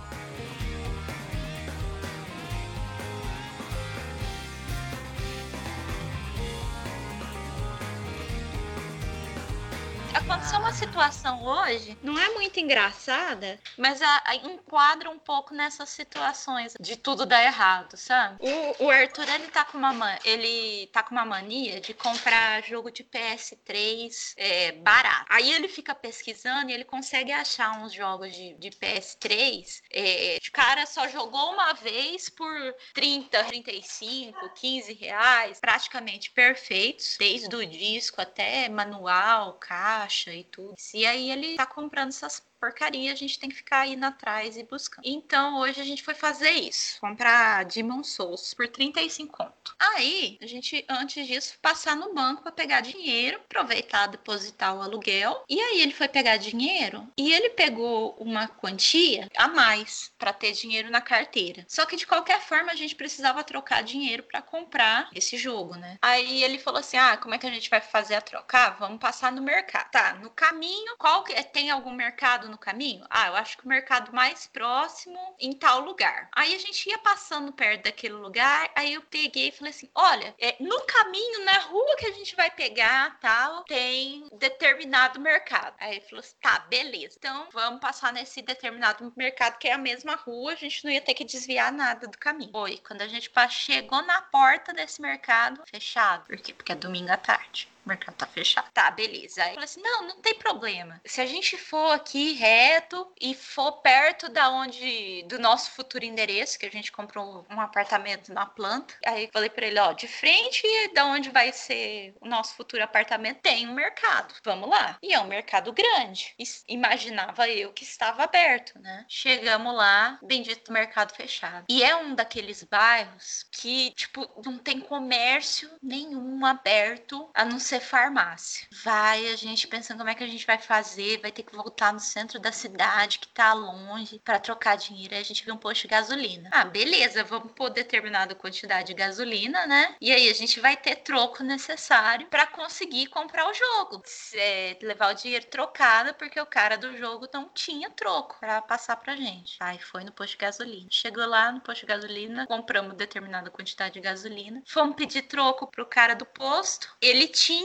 [10.29, 15.87] Aconteceu uma situação hoje, não é muito engraçada, mas a, a- enquadra um pouco nessas
[15.89, 18.37] situações de tudo dar errado, sabe?
[18.41, 22.61] O, o Arthur, ele tá com uma man- ele tá com uma mania de comprar
[22.63, 25.25] jogo de PS3 é, barato.
[25.29, 29.81] Aí ele fica pesquisando e ele consegue achar uns jogos de, de PS3.
[29.91, 37.55] É, o cara só jogou uma vez por 30, 35, 15 reais, praticamente perfeitos, desde
[37.55, 40.75] o disco até manual, caixa e tudo.
[40.93, 44.63] E aí ele tá comprando essas porcaria, a gente tem que ficar indo atrás e
[44.63, 45.05] buscando.
[45.05, 49.75] Então hoje a gente foi fazer isso, comprar Demon Souls por 35 conto.
[49.79, 55.43] Aí, a gente antes disso passar no banco para pegar dinheiro, aproveitar depositar o aluguel.
[55.47, 60.53] E aí ele foi pegar dinheiro e ele pegou uma quantia a mais para ter
[60.53, 61.65] dinheiro na carteira.
[61.67, 65.97] Só que de qualquer forma a gente precisava trocar dinheiro para comprar esse jogo, né?
[66.01, 68.77] Aí ele falou assim: "Ah, como é que a gente vai fazer a trocar?
[68.79, 69.91] Vamos passar no mercado".
[69.91, 73.05] Tá, no caminho, qual que tem algum mercado no caminho?
[73.09, 76.29] Ah, eu acho que o mercado mais próximo em tal lugar.
[76.35, 80.35] Aí a gente ia passando perto daquele lugar, aí eu peguei e falei assim: olha,
[80.39, 85.75] é, no caminho, na rua que a gente vai pegar, tal, tem determinado mercado.
[85.79, 87.15] Aí ele falou assim: tá, beleza.
[87.17, 91.01] Então vamos passar nesse determinado mercado que é a mesma rua, a gente não ia
[91.01, 92.51] ter que desviar nada do caminho.
[92.51, 96.25] Foi, quando a gente chegou na porta desse mercado, fechado.
[96.25, 96.53] Por quê?
[96.53, 97.69] Porque é domingo à tarde.
[97.87, 98.69] Mercado tá fechado.
[98.73, 99.41] Tá, beleza.
[99.43, 101.01] Aí eu falei assim: não, não tem problema.
[101.05, 105.23] Se a gente for aqui reto e for perto da onde.
[105.27, 108.93] do nosso futuro endereço, que a gente comprou um apartamento na planta.
[109.05, 112.83] Aí eu falei pra ele: ó, de frente da onde vai ser o nosso futuro
[112.83, 114.33] apartamento, tem um mercado.
[114.43, 114.97] Vamos lá.
[115.01, 116.35] E é um mercado grande.
[116.67, 119.05] Imaginava eu que estava aberto, né?
[119.07, 121.65] Chegamos lá, bendito mercado fechado.
[121.69, 127.76] E é um daqueles bairros que, tipo, não tem comércio nenhum aberto, a não ser
[127.77, 128.67] ser farmácia.
[128.83, 131.93] Vai, a gente pensando como é que a gente vai fazer, vai ter que voltar
[131.93, 135.13] no centro da cidade, que tá longe, para trocar dinheiro.
[135.13, 136.49] Aí a gente viu um posto de gasolina.
[136.51, 139.95] Ah, beleza, vamos pôr determinada quantidade de gasolina, né?
[140.01, 144.01] E aí a gente vai ter troco necessário para conseguir comprar o jogo.
[144.33, 148.97] É, levar o dinheiro trocado, porque o cara do jogo não tinha troco para passar
[148.97, 149.57] pra gente.
[149.59, 150.87] Aí foi no posto de gasolina.
[150.89, 154.61] Chegou lá no posto de gasolina, compramos determinada quantidade de gasolina.
[154.67, 156.95] Fomos pedir troco pro cara do posto.
[157.01, 157.56] Ele tinha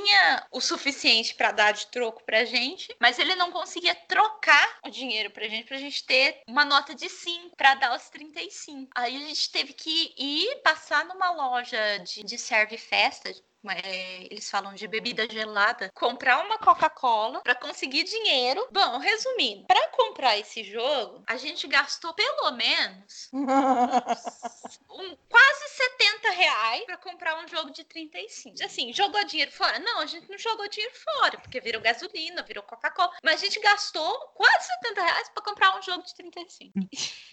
[0.51, 5.31] o suficiente para dar de troco pra gente, mas ele não conseguia trocar o dinheiro
[5.31, 8.91] pra gente, pra gente ter uma nota de 5 para dar os 35.
[8.95, 13.33] Aí a gente teve que ir passar numa loja de, de serve festa,
[13.71, 18.67] é, eles falam de bebida gelada, comprar uma Coca-Cola para conseguir dinheiro.
[18.73, 26.85] Bom, resumindo, para comprar esse jogo, a gente gastou pelo menos um, quase 70 reais
[26.85, 28.65] para comprar um jogo de 35.
[28.65, 29.79] Assim, jogou dinheiro fora?
[29.79, 33.13] Não, a gente não jogou dinheiro fora, porque virou gasolina, virou Coca-Cola.
[33.23, 36.73] Mas a gente gastou quase 70 reais para comprar um jogo de 35.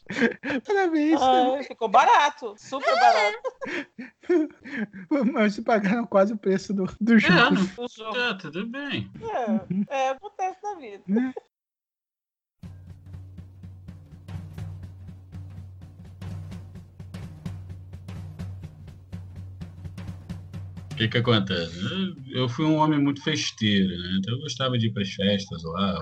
[0.66, 1.22] Parabéns.
[1.22, 3.40] Ai, ficou barato, super barato.
[5.34, 7.34] Mas se pagaram quase o preço do, do jogo.
[7.34, 9.10] É, não- tá, tudo bem.
[9.90, 11.04] É, é, acontece na vida.
[21.00, 21.80] Que que acontece?
[22.32, 24.18] Eu- fui um homem muito festeiro, né?
[24.20, 26.02] Então eu gostava de ir para as festas lá.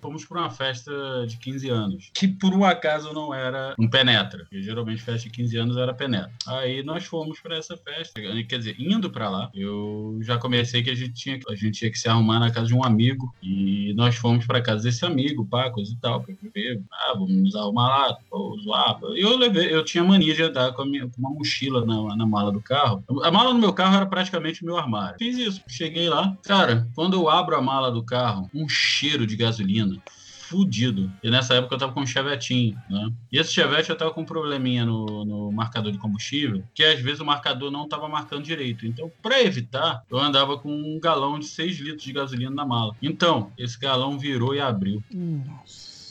[0.00, 0.92] Fomos para uma festa
[1.26, 5.34] de 15 anos, que por um acaso não era um penetra, porque geralmente festa de
[5.34, 6.30] 15 anos era penetra.
[6.46, 10.90] Aí nós fomos para essa festa, quer dizer, indo para lá, eu já comecei que
[10.90, 13.92] a gente tinha, a gente tinha que se arrumar na casa de um amigo e
[13.94, 16.80] nós fomos para casa desse amigo, pá, coisa e tal, para viver.
[16.92, 18.98] Ah, vamos nos arrumar lá, pô, zoar.
[19.16, 22.26] Eu levei, eu tinha mania de andar com, a minha, com uma mochila na, na
[22.26, 23.02] mala do carro.
[23.22, 25.16] A mala do meu carro era praticamente o meu armário.
[25.18, 26.36] Fiz isso, cheguei lá.
[26.44, 30.00] Cara, quando eu abro a mala do carro, um cheiro de gasolina
[30.48, 31.12] fudido.
[31.22, 33.12] E nessa época eu tava com um chevetinho, né?
[33.30, 36.98] E esse chevette eu tava com um probleminha no, no marcador de combustível, que às
[37.00, 38.86] vezes o marcador não tava marcando direito.
[38.86, 42.96] Então, para evitar, eu andava com um galão de 6 litros de gasolina na mala.
[43.02, 45.02] Então, esse galão virou e abriu.
[45.12, 46.08] Nossa.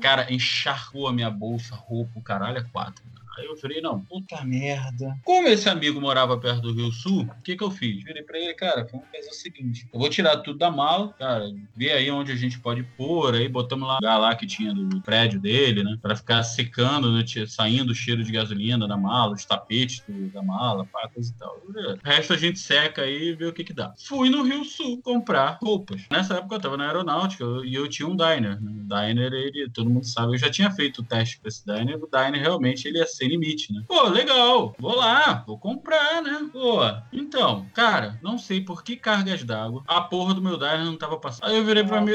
[0.00, 3.02] Cara, encharcou a minha bolsa, roupa, caralho, é quatro.
[3.36, 5.14] Aí eu falei, não, puta merda.
[5.24, 8.02] Como esse amigo morava perto do Rio Sul, o que que eu fiz?
[8.02, 9.86] Virei pra ele, cara, vamos fazer o seguinte.
[9.92, 13.48] Eu vou tirar tudo da mala, cara, ver aí onde a gente pode pôr, aí
[13.48, 15.98] botamos lá o lugar lá que tinha do prédio dele, né?
[16.00, 20.86] Pra ficar secando, né, saindo o cheiro de gasolina da mala, os tapetes da mala,
[21.12, 21.62] coisa e tal.
[21.66, 23.92] O resto a gente seca aí e vê o que que dá.
[23.98, 26.02] Fui no Rio Sul comprar roupas.
[26.10, 28.60] Nessa época eu tava na aeronáutica eu- e eu tinha um diner.
[28.60, 28.70] né?
[28.70, 31.96] O diner, ele, todo mundo sabe, eu já tinha feito o teste pra esse diner.
[32.02, 33.82] O diner realmente ele ia sem limite, né?
[33.86, 36.48] Pô, legal, vou lá, vou comprar, né?
[36.52, 36.80] Pô,
[37.12, 41.18] então, cara, não sei por que cargas d'água a porra do meu diner não tava
[41.18, 41.48] passando.
[41.48, 42.12] Aí eu virei pra mim,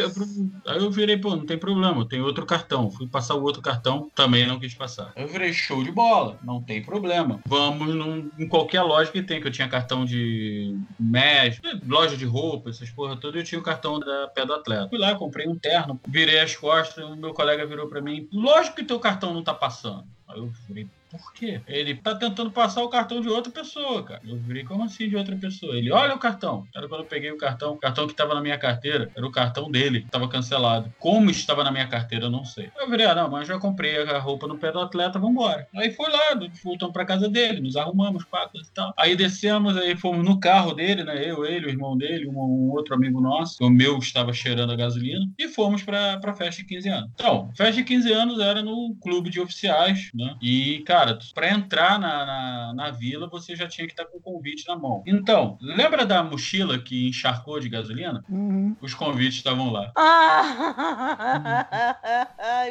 [0.67, 2.89] aí eu virei, pô, não tem problema, tem outro cartão.
[2.91, 5.11] Fui passar o outro cartão, também não quis passar.
[5.15, 7.39] Eu virei show de bola, não tem problema.
[7.47, 12.25] Vamos num- em qualquer loja que tem, que eu tinha cartão de médico, loja de
[12.25, 14.89] roupa, essas porra toda, eu tinha o cartão da pé do atleta.
[14.89, 18.75] Fui lá, comprei um terno, virei as costas, o meu colega virou pra mim, lógico
[18.77, 20.05] que teu cartão não tá passando.
[20.29, 20.87] Aí eu falei,
[21.17, 21.61] por quê?
[21.67, 24.21] Ele tá tentando passar o cartão de outra pessoa, cara.
[24.27, 25.75] Eu virei, como assim de outra pessoa?
[25.75, 26.65] Ele, olha o cartão.
[26.75, 29.31] Era quando eu peguei o cartão, o cartão que tava na minha carteira, era o
[29.31, 30.91] cartão dele, tava cancelado.
[30.99, 32.69] Como estava na minha carteira, eu não sei.
[32.77, 35.67] Eu virei, ah, não, mas já comprei a roupa no pé do atleta, vambora.
[35.75, 38.93] Aí foi lá, voltamos pra casa dele, nos arrumamos, coisa e tal.
[38.97, 41.23] Aí descemos, aí fomos no carro dele, né?
[41.23, 43.57] Eu, ele, o irmão dele, um, um outro amigo nosso.
[43.61, 45.25] O meu estava cheirando a gasolina.
[45.37, 47.11] E fomos pra, pra festa de 15 anos.
[47.13, 50.35] Então, festa de 15 anos era no clube de oficiais, né?
[50.41, 51.00] E, cara,
[51.33, 54.75] pra entrar na, na, na vila, você já tinha que estar com o convite na
[54.75, 55.03] mão.
[55.05, 58.23] Então, lembra da mochila que encharcou de gasolina?
[58.29, 58.75] Uhum.
[58.81, 59.91] Os convites estavam lá.
[59.95, 61.41] Ah,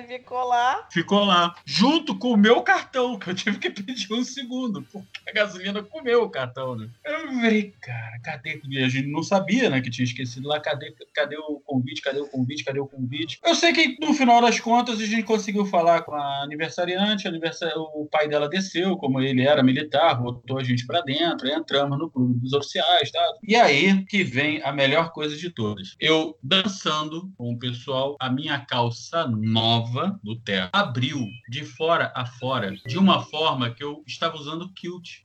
[0.07, 0.87] ficou lá.
[0.91, 5.09] Ficou lá, junto com o meu cartão, que eu tive que pedir um segundo, porque
[5.29, 6.89] a gasolina comeu o cartão, né?
[7.05, 8.61] Eu virei, cara, cadê?
[8.69, 12.21] E a gente não sabia, né, que tinha esquecido lá, cadê, cadê o convite, cadê
[12.21, 13.39] o convite, cadê o convite?
[13.45, 17.31] Eu sei que no final das contas a gente conseguiu falar com a aniversariante, a
[17.31, 21.99] aniversa- o pai dela desceu, como ele era militar, botou a gente pra dentro, entramos
[21.99, 23.25] no clube dos oficiais, tá?
[23.43, 25.95] E aí que vem a melhor coisa de todas.
[26.01, 31.19] Eu dançando com o pessoal, a minha calça nova do terno abriu
[31.49, 35.21] de fora a fora de uma forma que eu estava usando kilt.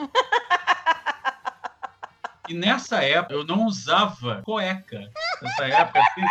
[2.47, 5.09] E nessa época eu não usava cueca.
[5.41, 6.21] Nessa época, assim,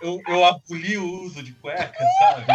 [0.00, 2.46] eu, eu aboli o uso de cueca, sabe?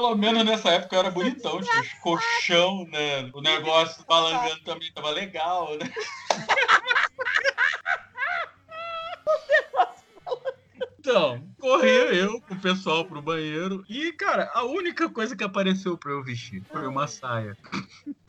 [0.00, 3.28] Pelo menos nessa época eu era bonitão, tinha os colchão, né?
[3.34, 5.92] O negócio balangando também tava legal, né?
[10.98, 13.84] Então, corria eu com o pessoal pro banheiro.
[13.90, 17.54] E, cara, a única coisa que apareceu pra eu vestir foi uma saia.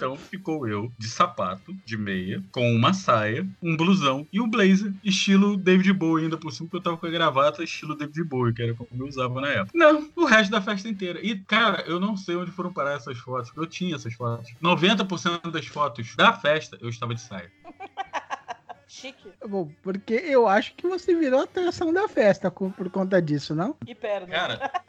[0.01, 4.91] Então ficou eu de sapato, de meia, com uma saia, um blusão e um blazer,
[5.03, 8.51] estilo David Bowie, ainda por cima, porque eu tava com a gravata estilo David Bowie,
[8.51, 9.71] que era como eu usava na época.
[9.75, 11.19] Não, o resto da festa inteira.
[11.21, 14.51] E, cara, eu não sei onde foram parar essas fotos, porque eu tinha essas fotos.
[14.59, 17.51] 90% das fotos da festa eu estava de saia.
[18.87, 19.31] Chique.
[19.47, 23.77] Bom, porque eu acho que você virou a atração da festa por conta disso, não?
[23.87, 24.27] E perna.
[24.27, 24.83] Cara,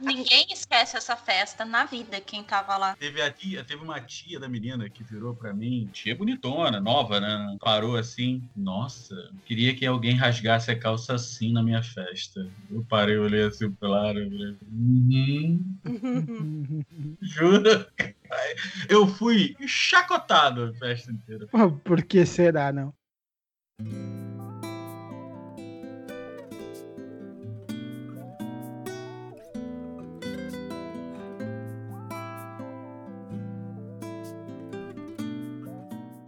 [0.00, 2.96] Ninguém esquece essa festa na vida, quem tava lá.
[2.96, 7.20] Teve a tia, teve uma tia da menina que virou pra mim, tia bonitona, nova,
[7.20, 7.56] né?
[7.60, 12.40] Parou assim, nossa, queria que alguém rasgasse a calça assim na minha festa.
[12.70, 15.78] Eu parei, olhei assim pro lado, eu falei, uhum,
[17.20, 17.92] jura?
[18.88, 21.46] Eu fui chacotado a festa inteira.
[21.84, 22.94] Por que será, não?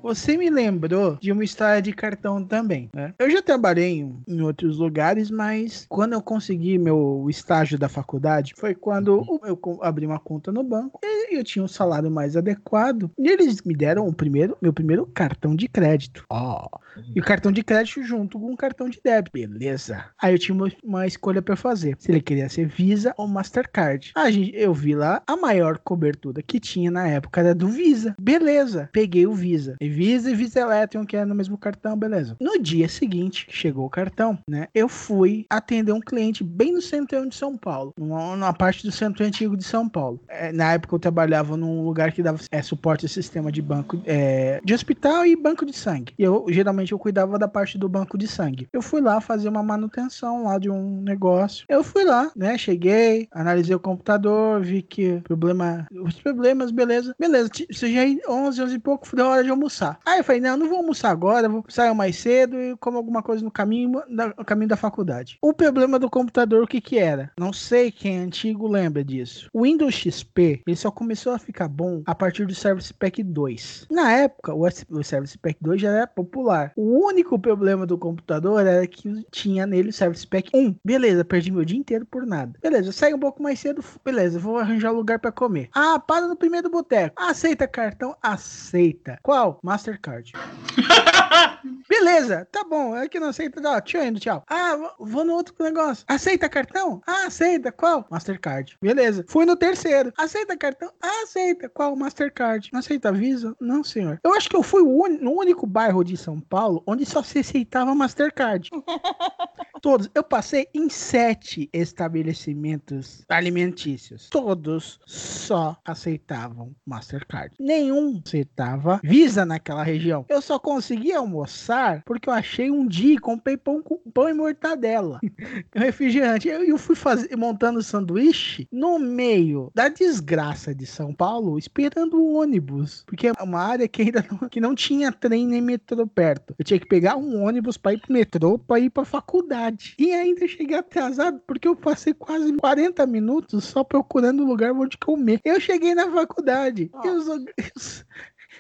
[0.03, 3.15] Você me lembrou de uma história de cartão também, né?
[3.19, 8.53] Eu já trabalhei em, em outros lugares, mas quando eu consegui meu estágio da faculdade,
[8.57, 12.37] foi quando eu co- abri uma conta no banco e eu tinha um salário mais
[12.37, 13.11] adequado.
[13.19, 16.25] E eles me deram o primeiro, meu primeiro cartão de crédito.
[16.31, 16.67] Ó.
[17.15, 19.33] E o cartão de crédito junto com o cartão de débito.
[19.33, 20.05] Beleza.
[20.21, 21.97] Aí eu tinha uma, uma escolha pra fazer.
[21.99, 24.13] Se ele queria ser Visa ou Mastercard.
[24.15, 28.15] A gente, eu vi lá a maior cobertura que tinha na época era do Visa.
[28.21, 28.91] Beleza.
[28.93, 29.77] Peguei o Visa.
[29.81, 32.37] E Visa e Visa Electron, que era no mesmo cartão, beleza.
[32.41, 34.69] No dia seguinte, chegou o cartão, né?
[34.75, 37.93] Eu fui atender um cliente bem no centro de São Paulo.
[37.99, 40.19] Numa, numa parte do centro antigo de São Paulo.
[40.29, 44.01] É, na época eu trabalhava num lugar que dava é, suporte ao sistema de banco
[44.07, 46.15] é, de hospital e banco de sangue.
[46.19, 48.69] E eu geralmente eu cuidava da parte do banco de sangue.
[48.73, 51.67] Eu fui lá fazer uma manutenção lá de um negócio.
[51.69, 52.57] Eu fui lá, né?
[52.57, 57.15] Cheguei, analisei o computador, vi que problema, os problemas, beleza.
[57.19, 59.82] Beleza, é 11, 11 e pouco, foi da hora de almoçar.
[60.05, 63.23] Aí eu falei, não, não vou almoçar agora, vou sair mais cedo e como alguma
[63.23, 65.39] coisa no caminho, da, no caminho da faculdade.
[65.43, 67.31] O problema do computador, o que que era?
[67.39, 69.49] Não sei quem é antigo lembra disso.
[69.53, 73.87] O Windows XP, ele só começou a ficar bom a partir do Service Pack 2.
[73.91, 76.73] Na época, o, o Service Pack 2 já era popular.
[76.77, 80.77] O único problema do computador era que tinha nele o Service Pack 1.
[80.85, 82.53] Beleza, perdi meu dia inteiro por nada.
[82.63, 85.69] Beleza, saí um pouco mais cedo, beleza, vou arranjar lugar pra comer.
[85.75, 87.15] Ah, para no primeiro boteco.
[87.17, 88.17] Aceita cartão?
[88.23, 89.19] Aceita.
[89.23, 89.59] Qual?
[89.73, 90.29] Mastercard.
[91.89, 92.97] Beleza, tá bom.
[92.97, 93.61] É que não aceita.
[93.65, 94.43] Ó, tchau indo, tchau.
[94.49, 96.05] Ah, vou- no outro negócio.
[96.09, 97.01] Aceita cartão?
[97.07, 97.71] Ah, aceita.
[97.71, 98.07] Qual?
[98.11, 98.77] Mastercard.
[98.81, 99.25] Beleza.
[99.29, 100.13] Fui no terceiro.
[100.17, 100.91] Aceita cartão?
[101.03, 101.69] Ah, aceita.
[101.69, 101.95] Qual?
[101.97, 102.69] Mastercard.
[102.73, 103.55] Não aceita Visa?
[103.61, 104.19] Não, senhor.
[104.25, 104.83] Eu acho que eu fui
[105.19, 108.69] no único bairro de São Paulo onde só se aceitava Mastercard.
[109.83, 110.09] Todos.
[110.15, 114.29] Eu passei em sete estabelecimentos alimentícios.
[114.31, 117.55] Todos só aceitavam Mastercard.
[117.59, 120.25] Nenhum aceitava Visa naquela região.
[120.29, 124.33] Eu só consegui almoçar porque eu achei um dia e comprei pão, com, pão e
[124.33, 125.21] mortadela.
[125.75, 126.49] refrigerante.
[126.49, 132.35] Eu, eu fui fazer, montando sanduíche no meio da desgraça de São Paulo, esperando o
[132.35, 133.05] ônibus.
[133.07, 136.55] Porque é uma área que ainda não, que não tinha trem nem metrô perto.
[136.59, 139.95] Eu tinha que pegar um ônibus para ir pro metrô, para ir pra faculdade.
[139.99, 144.99] E ainda cheguei atrasado porque eu passei quase 40 minutos só procurando um lugar onde
[144.99, 145.41] comer.
[145.45, 146.91] Eu cheguei na faculdade.
[147.05, 148.05] E os,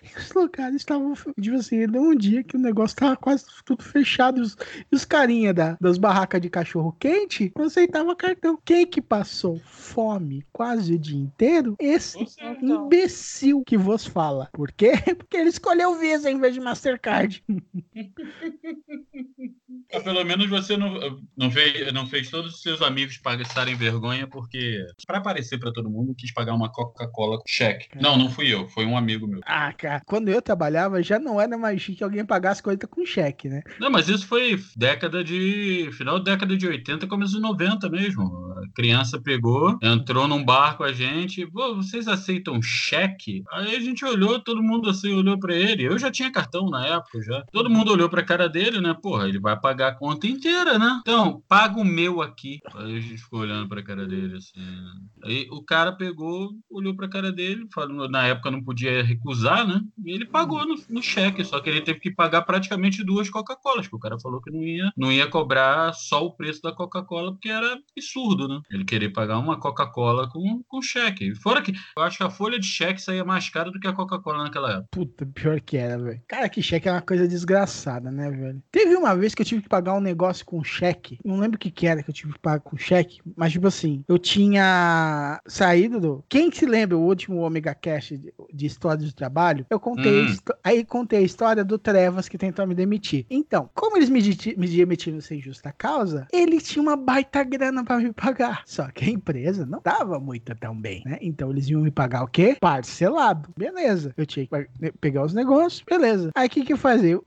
[0.17, 3.83] os- os lugares estavam, tipo assim, deu um dia que o negócio tava quase tudo
[3.83, 4.39] fechado.
[4.39, 4.57] E os,
[4.91, 8.59] os carinha da, das barracas de cachorro quente não aceitava cartão.
[8.65, 11.77] Quem que passou fome quase o dia inteiro?
[11.79, 12.19] Esse
[12.63, 14.49] imbecil que vos fala.
[14.53, 14.93] Por quê?
[15.17, 17.43] Porque ele escolheu Visa em vez de Mastercard.
[20.05, 24.85] Pelo menos você não, não, fez, não fez todos os seus amigos passarem vergonha, porque,
[25.07, 27.89] pra aparecer pra todo mundo, quis pagar uma Coca-Cola com cheque.
[28.01, 29.41] Não, não fui eu, foi um amigo meu.
[29.45, 33.49] Ah, cara, quando eu trabalhava já não era mais chique alguém pagasse coisa com cheque,
[33.49, 33.62] né?
[33.79, 35.91] Não, mas isso foi década de.
[35.93, 38.53] final da década de 80, começo de 90 mesmo.
[38.57, 41.47] A criança pegou, entrou num bar com a gente.
[41.47, 43.43] Pô, vocês aceitam cheque?
[43.53, 45.85] Aí a gente olhou, todo mundo assim olhou pra ele.
[45.85, 47.43] Eu já tinha cartão na época já.
[47.53, 48.95] Todo mundo olhou pra cara dele, né?
[49.01, 51.01] Porra, ele vai pagar a conta inteira, né?
[51.01, 52.61] Então, paga o meu aqui.
[52.75, 54.61] Aí a gente ficou olhando pra cara dele assim.
[54.61, 54.93] né?
[55.25, 59.81] Aí o cara pegou, olhou pra cara dele, falou, na época não podia recusar, né?
[60.05, 63.89] E ele pagou no, no cheque, só que ele teve que pagar praticamente duas Coca-Colas,
[63.91, 67.49] o cara falou que não ia, não ia cobrar só o preço da Coca-Cola, porque
[67.49, 71.35] era absurdo, absurdo ele querer pagar uma Coca-Cola com, com cheque.
[71.37, 73.93] Fora que eu acho que a folha de cheque saía mais cara do que a
[73.93, 74.89] Coca-Cola naquela época.
[74.91, 76.21] Puta, pior que era, velho.
[76.29, 78.63] Cara, que cheque é uma coisa desgraçada, né, velho?
[78.71, 81.19] Teve uma vez que eu tive que pagar um negócio com cheque.
[81.25, 83.67] Não lembro o que, que era que eu tive que pagar com cheque, mas tipo
[83.67, 86.25] assim, eu tinha saído do.
[86.29, 89.67] Quem se lembra o último Omega Cash de, de história de trabalho?
[89.69, 90.37] Eu contei, Hum.
[90.63, 93.27] aí contei a história do Trevas que tentou me demitir.
[93.31, 94.21] Então, como eles me,
[94.57, 98.63] me demitiram sem justa causa, ele tinha uma baita grana pra me pagar.
[98.67, 101.19] Só que a empresa não dava muito tão bem, né?
[101.21, 102.57] Então eles iam me pagar o quê?
[102.61, 103.51] Parcelado.
[103.57, 104.13] Beleza.
[104.17, 106.31] Eu tinha que pegar os negócios, beleza.
[106.35, 107.13] Aí o que que eu fazia?
[107.13, 107.23] Eu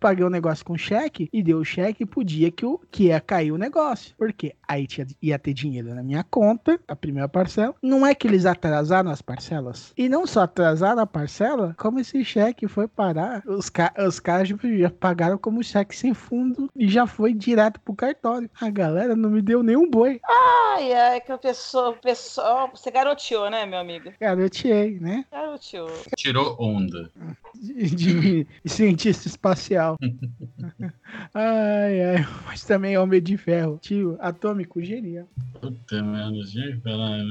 [0.00, 3.20] paguei o negócio com cheque e deu o cheque pro dia que, o, que ia
[3.20, 4.14] cair o negócio.
[4.16, 4.54] Por quê?
[4.68, 7.74] Aí tinha, ia ter dinheiro na minha conta, a primeira parcela.
[7.82, 9.92] Não é que eles atrasaram as parcelas.
[9.96, 13.42] E não só atrasaram a parcela, como esse cheque foi parar.
[13.46, 17.94] Os, ca os caras já pagaram como cheque sem fundo e já foi direto pro
[17.94, 18.50] cartório.
[18.60, 20.20] A galera não me deu nenhum boi.
[20.28, 22.70] Ai, ai, que o pessoal, pessoal.
[22.74, 24.10] Você garoteou, né, meu amigo?
[24.20, 25.24] Garoteei, né?
[25.30, 25.90] Garoteou.
[26.16, 27.10] Tirou onda.
[27.54, 29.96] de, de- de cientista espacial.
[31.52, 33.78] ai, ai, mas também é homem de ferro.
[33.80, 35.26] Tio, atômico, genial.
[35.60, 37.24] Puta merda, gente, caralho.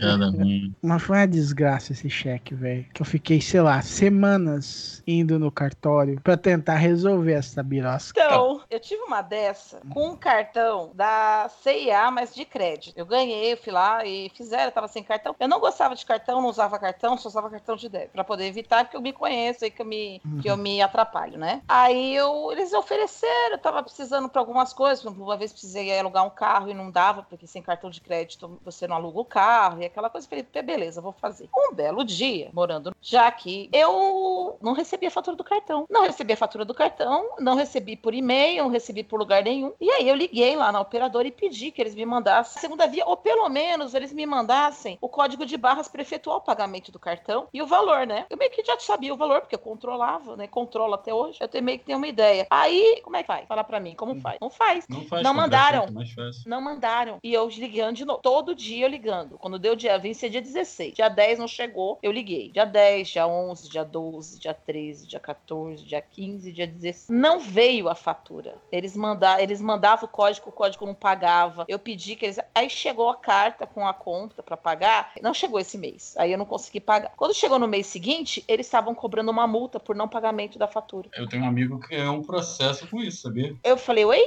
[0.00, 0.26] né?
[0.26, 0.74] Ruim.
[0.82, 2.84] Mas foi uma desgraça esse cheque, velho.
[2.92, 8.20] Que eu fiquei, sei lá, semanas indo no cartório pra tentar resolver essa birosca.
[8.20, 12.96] Então, eu tive uma dessa com um cartão da CIA, mas de crédito.
[12.96, 15.36] Eu ganhei, eu fui lá e fizeram, eu tava sem cartão.
[15.38, 18.12] Eu não gostava de cartão, não usava cartão, só usava cartão de débito.
[18.12, 21.38] Pra poder evitar, porque eu me conheço e que eu me, que eu me atrapalho,
[21.38, 21.62] né?
[21.68, 25.04] Aí eu, eles ofereceram, eu tava precisando pra algumas coisas.
[25.04, 28.86] Uma vez precisei alugar um carro e não dava, porque sem cartão de crédito você
[28.86, 30.28] não aluga o carro e aquela coisa.
[30.28, 31.48] Falei, beleza, vou fazer.
[31.56, 35.86] Um belo dia, morando já que eu não recebi a fatura do cartão.
[35.88, 39.72] Não recebi a fatura do cartão, não recebi por e-mail, não recebi por lugar nenhum.
[39.80, 43.06] E aí eu liguei lá na operadora e pedi que eles me mandassem segunda via,
[43.06, 46.98] ou pelo menos eles me mandassem o código de barras para efetuar o pagamento do
[46.98, 48.26] cartão e o valor, né?
[48.28, 50.46] Eu meio que já sabia o valor, porque eu controlava, né?
[50.46, 51.38] Controlo até hoje.
[51.40, 52.46] Eu meio que tenho uma ideia.
[52.50, 53.46] Aí, como é que faz?
[53.46, 54.38] Fala pra mim, como faz?
[54.40, 54.88] Não faz.
[54.88, 55.86] Não faz Não mandaram.
[55.86, 56.42] fácil.
[56.46, 57.18] Não mandaram.
[57.22, 58.20] E eu ligando de novo.
[58.20, 59.38] Todo dia eu ligando.
[59.38, 60.94] Quando deu dia, vencia dia 16.
[60.94, 62.50] Dia 10 não chegou, eu liguei.
[62.50, 67.08] Dia 10, dia 11, dia 12, dia 13, dia 14, dia 15, dia 16.
[67.16, 68.56] Não veio a fatura.
[68.72, 71.64] Eles mandaram, eles mandavam o código, o código não pagava.
[71.68, 72.40] Eu pedi que eles.
[72.52, 75.12] Aí chegou a carta com a conta pra pagar.
[75.22, 76.14] Não chegou esse mês.
[76.16, 77.12] Aí eu não consegui pagar.
[77.16, 81.08] Quando chegou no mês seguinte, eles estavam cobrando uma multa por não pagamento da fatura.
[81.14, 83.19] Eu tenho um amigo que é um processo com isso,
[83.62, 84.20] Eu falei, oi?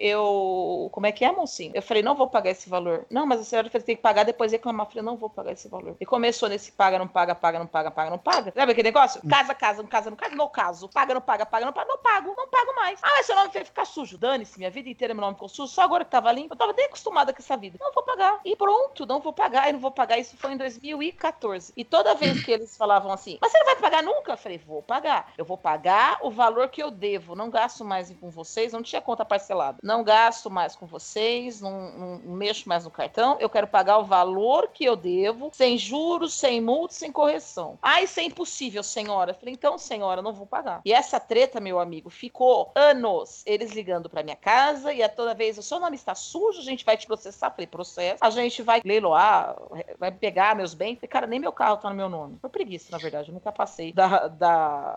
[0.00, 0.88] Eu.
[0.92, 1.72] Como é que é, mocinho?
[1.74, 3.04] Eu falei, não vou pagar esse valor.
[3.10, 4.86] Não, mas a senhora tem que pagar, depois reclamar.
[4.86, 5.96] Eu falei, não vou pagar esse valor.
[6.00, 8.52] E começou nesse paga, não paga, paga, não paga, paga, não paga.
[8.54, 9.20] Sabe aquele negócio?
[9.28, 10.88] Casa, casa, não casa, não casa, não caso.
[10.88, 13.00] Paga, não paga, paga, não paga, não pago, não pago mais.
[13.02, 14.16] Ah, mas seu nome vai ficar sujo.
[14.16, 15.72] Dane-se, minha vida inteira meu nome ficou sujo.
[15.72, 16.54] Só agora que tava limpo.
[16.54, 17.76] Eu tava bem acostumada com essa vida.
[17.80, 18.40] Não vou pagar.
[18.44, 20.18] E pronto, não vou pagar, e não vou pagar.
[20.18, 21.72] Isso foi em 2014.
[21.76, 24.32] E toda vez que eles falavam assim, mas você não vai pagar nunca?
[24.32, 25.32] Eu falei, vou pagar.
[25.36, 27.34] Eu vou pagar o valor que eu devo.
[27.34, 29.78] Não gasto mais com vocês, não tinha conta parcelada.
[29.88, 33.38] Não gasto mais com vocês, não, não- mexo mais no cartão.
[33.40, 37.78] Eu quero pagar o valor que eu devo, sem juros, sem multa, sem correção.
[37.80, 39.30] Ah, isso é impossível, senhora.
[39.30, 40.82] Eu falei, então, senhora, não vou pagar.
[40.84, 43.42] E essa treta, meu amigo, ficou anos.
[43.46, 46.64] Eles ligando pra minha casa e a toda vez, o seu nome está sujo, a
[46.64, 47.46] gente vai te processar.
[47.46, 48.18] Eu Falei, processo.
[48.22, 49.56] A gente vai leiloar,
[49.98, 50.96] vai pegar meus bens.
[50.96, 52.36] Falei, cara, nem meu carro tá no meu nome.
[52.42, 53.30] Foi preguiça, na verdade.
[53.30, 54.94] Eu nunca passei da, da,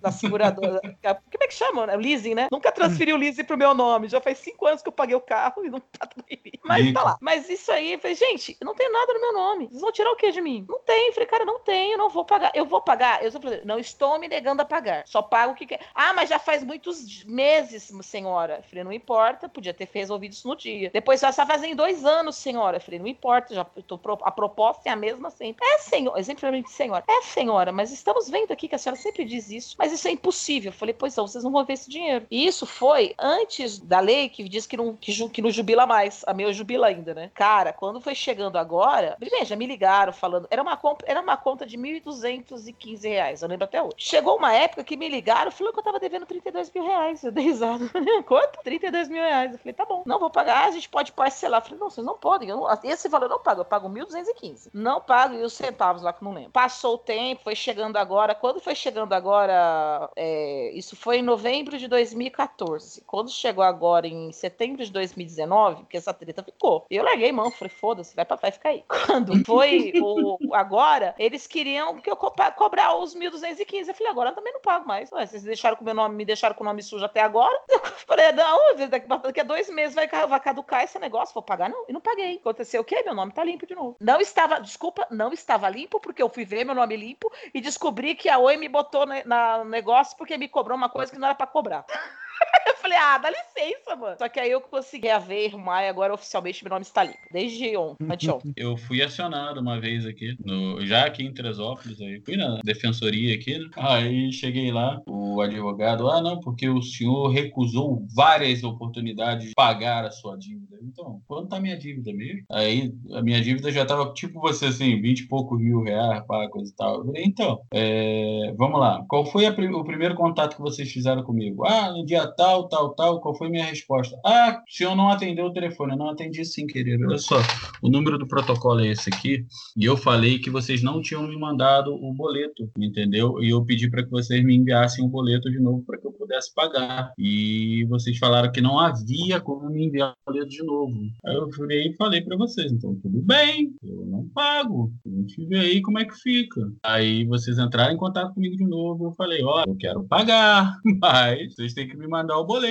[0.00, 0.80] da seguradora.
[1.00, 1.86] Como é que chama?
[1.86, 1.94] né?
[1.96, 2.48] Leasing, né?
[2.50, 4.08] Nunca transferi o leasing pro meu nome.
[4.08, 6.24] Já faz cinco anos que eu paguei o carro e não tá tudo.
[6.64, 7.18] Mas tá lá.
[7.20, 9.68] Mas isso aí, eu falei, gente, eu não tenho nada no meu nome.
[9.68, 10.64] Vocês vão tirar o que de mim?
[10.68, 11.08] Não tenho.
[11.08, 12.50] Eu falei, cara, não tenho, não vou pagar.
[12.54, 13.22] Eu vou pagar.
[13.22, 15.06] Eu só falei, não estou me negando a pagar.
[15.06, 15.80] Só pago o que quer.
[15.94, 18.56] Ah, mas já faz muitos meses, senhora.
[18.58, 20.90] Eu falei, não importa, podia ter resolvido isso no dia.
[20.90, 22.78] Depois já está fazendo dois anos, senhora.
[22.78, 25.64] Eu falei, não importa, já tô, a proposta é a mesma sempre.
[25.66, 27.04] É, senhor, exemplarmente, senhora.
[27.08, 30.10] É, senhora, mas estamos vendo aqui que a senhora sempre diz isso, mas isso é
[30.10, 30.70] impossível.
[30.70, 32.26] Eu falei, pois não, vocês não vão ver esse dinheiro.
[32.30, 36.22] E isso foi antes da lei que diz que não, que, que não jubila mais.
[36.26, 37.30] A minha jubila ainda, né?
[37.34, 41.36] Cara, quando foi chegando agora, bem, já me ligaram falando, era uma, compra, era uma
[41.36, 43.94] conta de 1.215 reais, eu lembro até hoje.
[43.96, 47.22] Chegou uma época que me ligaram, falou que eu tava devendo 32 mil reais.
[47.22, 47.84] Eu dei risada.
[48.26, 48.58] Quanto?
[48.62, 49.52] 32 mil reais.
[49.52, 51.60] Eu falei, tá bom, não vou pagar, a gente pode parcelar.
[51.60, 54.68] Eu falei, não, vocês não podem, não- esse valor eu não pago, eu pago 1.215.
[54.72, 56.50] Não pago, e os centavos lá que não lembro.
[56.50, 58.34] Passou o tempo, foi chegando agora.
[58.34, 63.02] Quando foi chegando agora, é, isso foi em novembro de 2014.
[63.06, 66.84] Quando chegou agora, agora em setembro de 2019, porque essa treta ficou.
[66.90, 68.84] Eu larguei mão, falei, foda-se, vai pra trás, fica aí.
[68.88, 73.88] Quando foi o agora, eles queriam que eu co cobrar os 1.215.
[73.88, 75.10] Eu falei, agora eu também não pago mais.
[75.12, 77.56] Ué, vocês deixaram com meu nome, me deixaram com o nome sujo até agora.
[78.04, 81.70] Eu falei, não, daqui, daqui a dois meses vai, vai caducar esse negócio, vou pagar,
[81.70, 81.86] não.
[81.88, 82.36] E não paguei.
[82.36, 83.02] Aconteceu o quê?
[83.02, 83.96] Meu nome tá limpo de novo.
[83.98, 88.14] Não estava, desculpa, não estava limpo, porque eu fui ver meu nome limpo e descobri
[88.14, 91.28] que a Oi me botou na, na negócio porque me cobrou uma coisa que não
[91.28, 91.86] era pra cobrar.
[92.84, 94.14] Falei, ah, dá licença, mano.
[94.18, 97.16] Só que aí eu consegui haver e agora oficialmente meu nome está limpo.
[97.32, 98.52] Desde ontem, anteontem.
[98.54, 103.34] Eu fui acionado uma vez aqui, no, já aqui em Tresópolis, aí fui na defensoria
[103.34, 103.70] aqui, né?
[103.74, 110.04] Aí cheguei lá, o advogado, ah, não, porque o senhor recusou várias oportunidades de pagar
[110.04, 110.76] a sua dívida.
[110.82, 112.42] Então, quanto tá minha dívida mesmo?
[112.50, 116.46] Aí a minha dívida já tava tipo você assim, 20 e poucos mil reais, pá,
[116.50, 117.04] coisa e tal.
[117.04, 119.02] Falei, então, é, vamos lá.
[119.08, 121.66] Qual foi a, o primeiro contato que vocês fizeram comigo?
[121.66, 123.20] Ah, no dia tal, tal, tal.
[123.20, 124.18] Qual foi minha resposta?
[124.24, 125.92] Ah, o senhor não atendeu o telefone.
[125.92, 127.06] Eu não atendi sim, querido.
[127.06, 127.36] Olha só,
[127.80, 129.46] o número do protocolo é esse aqui.
[129.76, 133.40] E eu falei que vocês não tinham me mandado o boleto, entendeu?
[133.42, 136.12] E eu pedi para que vocês me enviassem o boleto de novo para que eu
[136.12, 137.12] pudesse pagar.
[137.16, 140.94] E vocês falaram que não havia como me enviar o boleto de novo.
[141.24, 144.92] Aí eu furei e falei para vocês, então tudo bem, eu não pago.
[145.06, 146.60] A gente vê aí como é que fica.
[146.82, 149.06] Aí vocês entraram em contato comigo de novo.
[149.06, 152.63] Eu falei, ó, eu quero pagar, mas vocês têm que me mandar o boleto.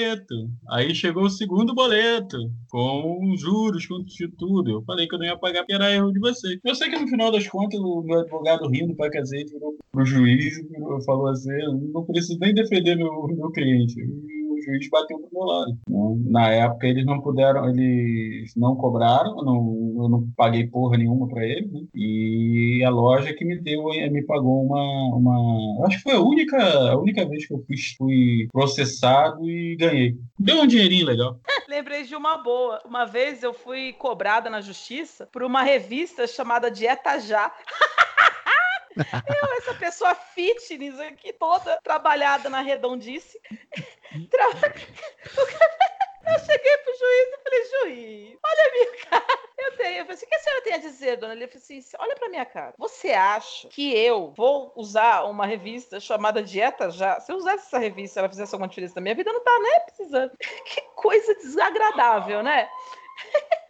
[0.69, 2.37] Aí chegou o segundo boleto,
[2.69, 4.03] com juros, com
[4.37, 4.71] tudo.
[4.71, 6.59] Eu falei que eu não ia pagar porque era erro de vocês.
[6.63, 10.05] Eu sei que no final das contas, o meu advogado rindo pra cacete virou pro
[10.05, 10.55] juiz
[11.05, 11.51] falou assim:
[11.93, 13.95] não preciso nem defender meu, meu cliente
[14.64, 15.78] juiz bateu pro meu lado.
[16.30, 21.45] Na época eles não puderam, eles não cobraram, não, eu não paguei porra nenhuma para
[21.45, 21.82] eles, né?
[21.93, 26.91] e a loja que me deu, me pagou uma, uma, acho que foi a única,
[26.91, 30.16] a única vez que eu fui, fui processado e ganhei.
[30.38, 31.39] Deu um dinheirinho legal.
[31.68, 32.82] Lembrei de uma boa.
[32.86, 37.51] Uma vez eu fui cobrada na justiça por uma revista chamada Dieta Já.
[38.95, 43.39] Eu, essa pessoa fitness aqui, toda trabalhada na redondice.
[44.30, 44.45] Tra...
[46.26, 49.39] Eu cheguei pro juiz e falei, juiz, olha a minha cara.
[49.57, 49.97] Eu tenho.
[49.97, 51.34] Eu falei assim, o que a senhora tem a dizer, dona?
[51.34, 52.74] Ele falou assim, olha pra minha cara.
[52.78, 57.20] Você acha que eu vou usar uma revista chamada Dieta Já?
[57.20, 59.80] Se eu usasse essa revista, ela fizesse alguma diferença na minha vida, não tá, né?
[59.82, 60.32] Precisando.
[60.66, 62.70] Que coisa desagradável, né?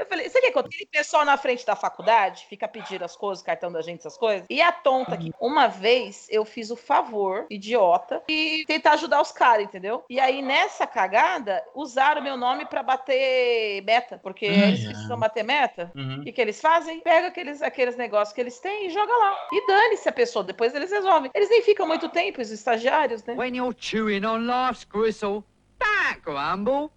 [0.04, 3.42] Eu falei, você quer que aquele pessoal na frente da faculdade fica pedindo as coisas,
[3.42, 4.46] cartão da gente, essas coisas?
[4.50, 5.32] E a tonta aqui.
[5.40, 10.04] Uma vez eu fiz o favor, idiota, e tentar ajudar os caras, entendeu?
[10.10, 14.54] E aí nessa cagada, usaram meu nome para bater meta, porque uhum.
[14.54, 15.90] eles precisam bater meta.
[15.96, 16.20] Uhum.
[16.20, 17.00] O que, que eles fazem?
[17.00, 19.38] Pega aqueles, aqueles negócios que eles têm e joga lá.
[19.54, 21.32] E dane-se a pessoa, depois eles resolvem.
[21.34, 23.36] Eles nem ficam muito tempo, os estagiários, né?
[23.36, 25.46] When you're chewing on life's gristle,
[25.80, 26.92] don't grumble,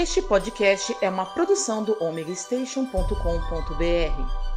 [0.00, 4.49] Este podcast é uma produção do omegastation.com.br.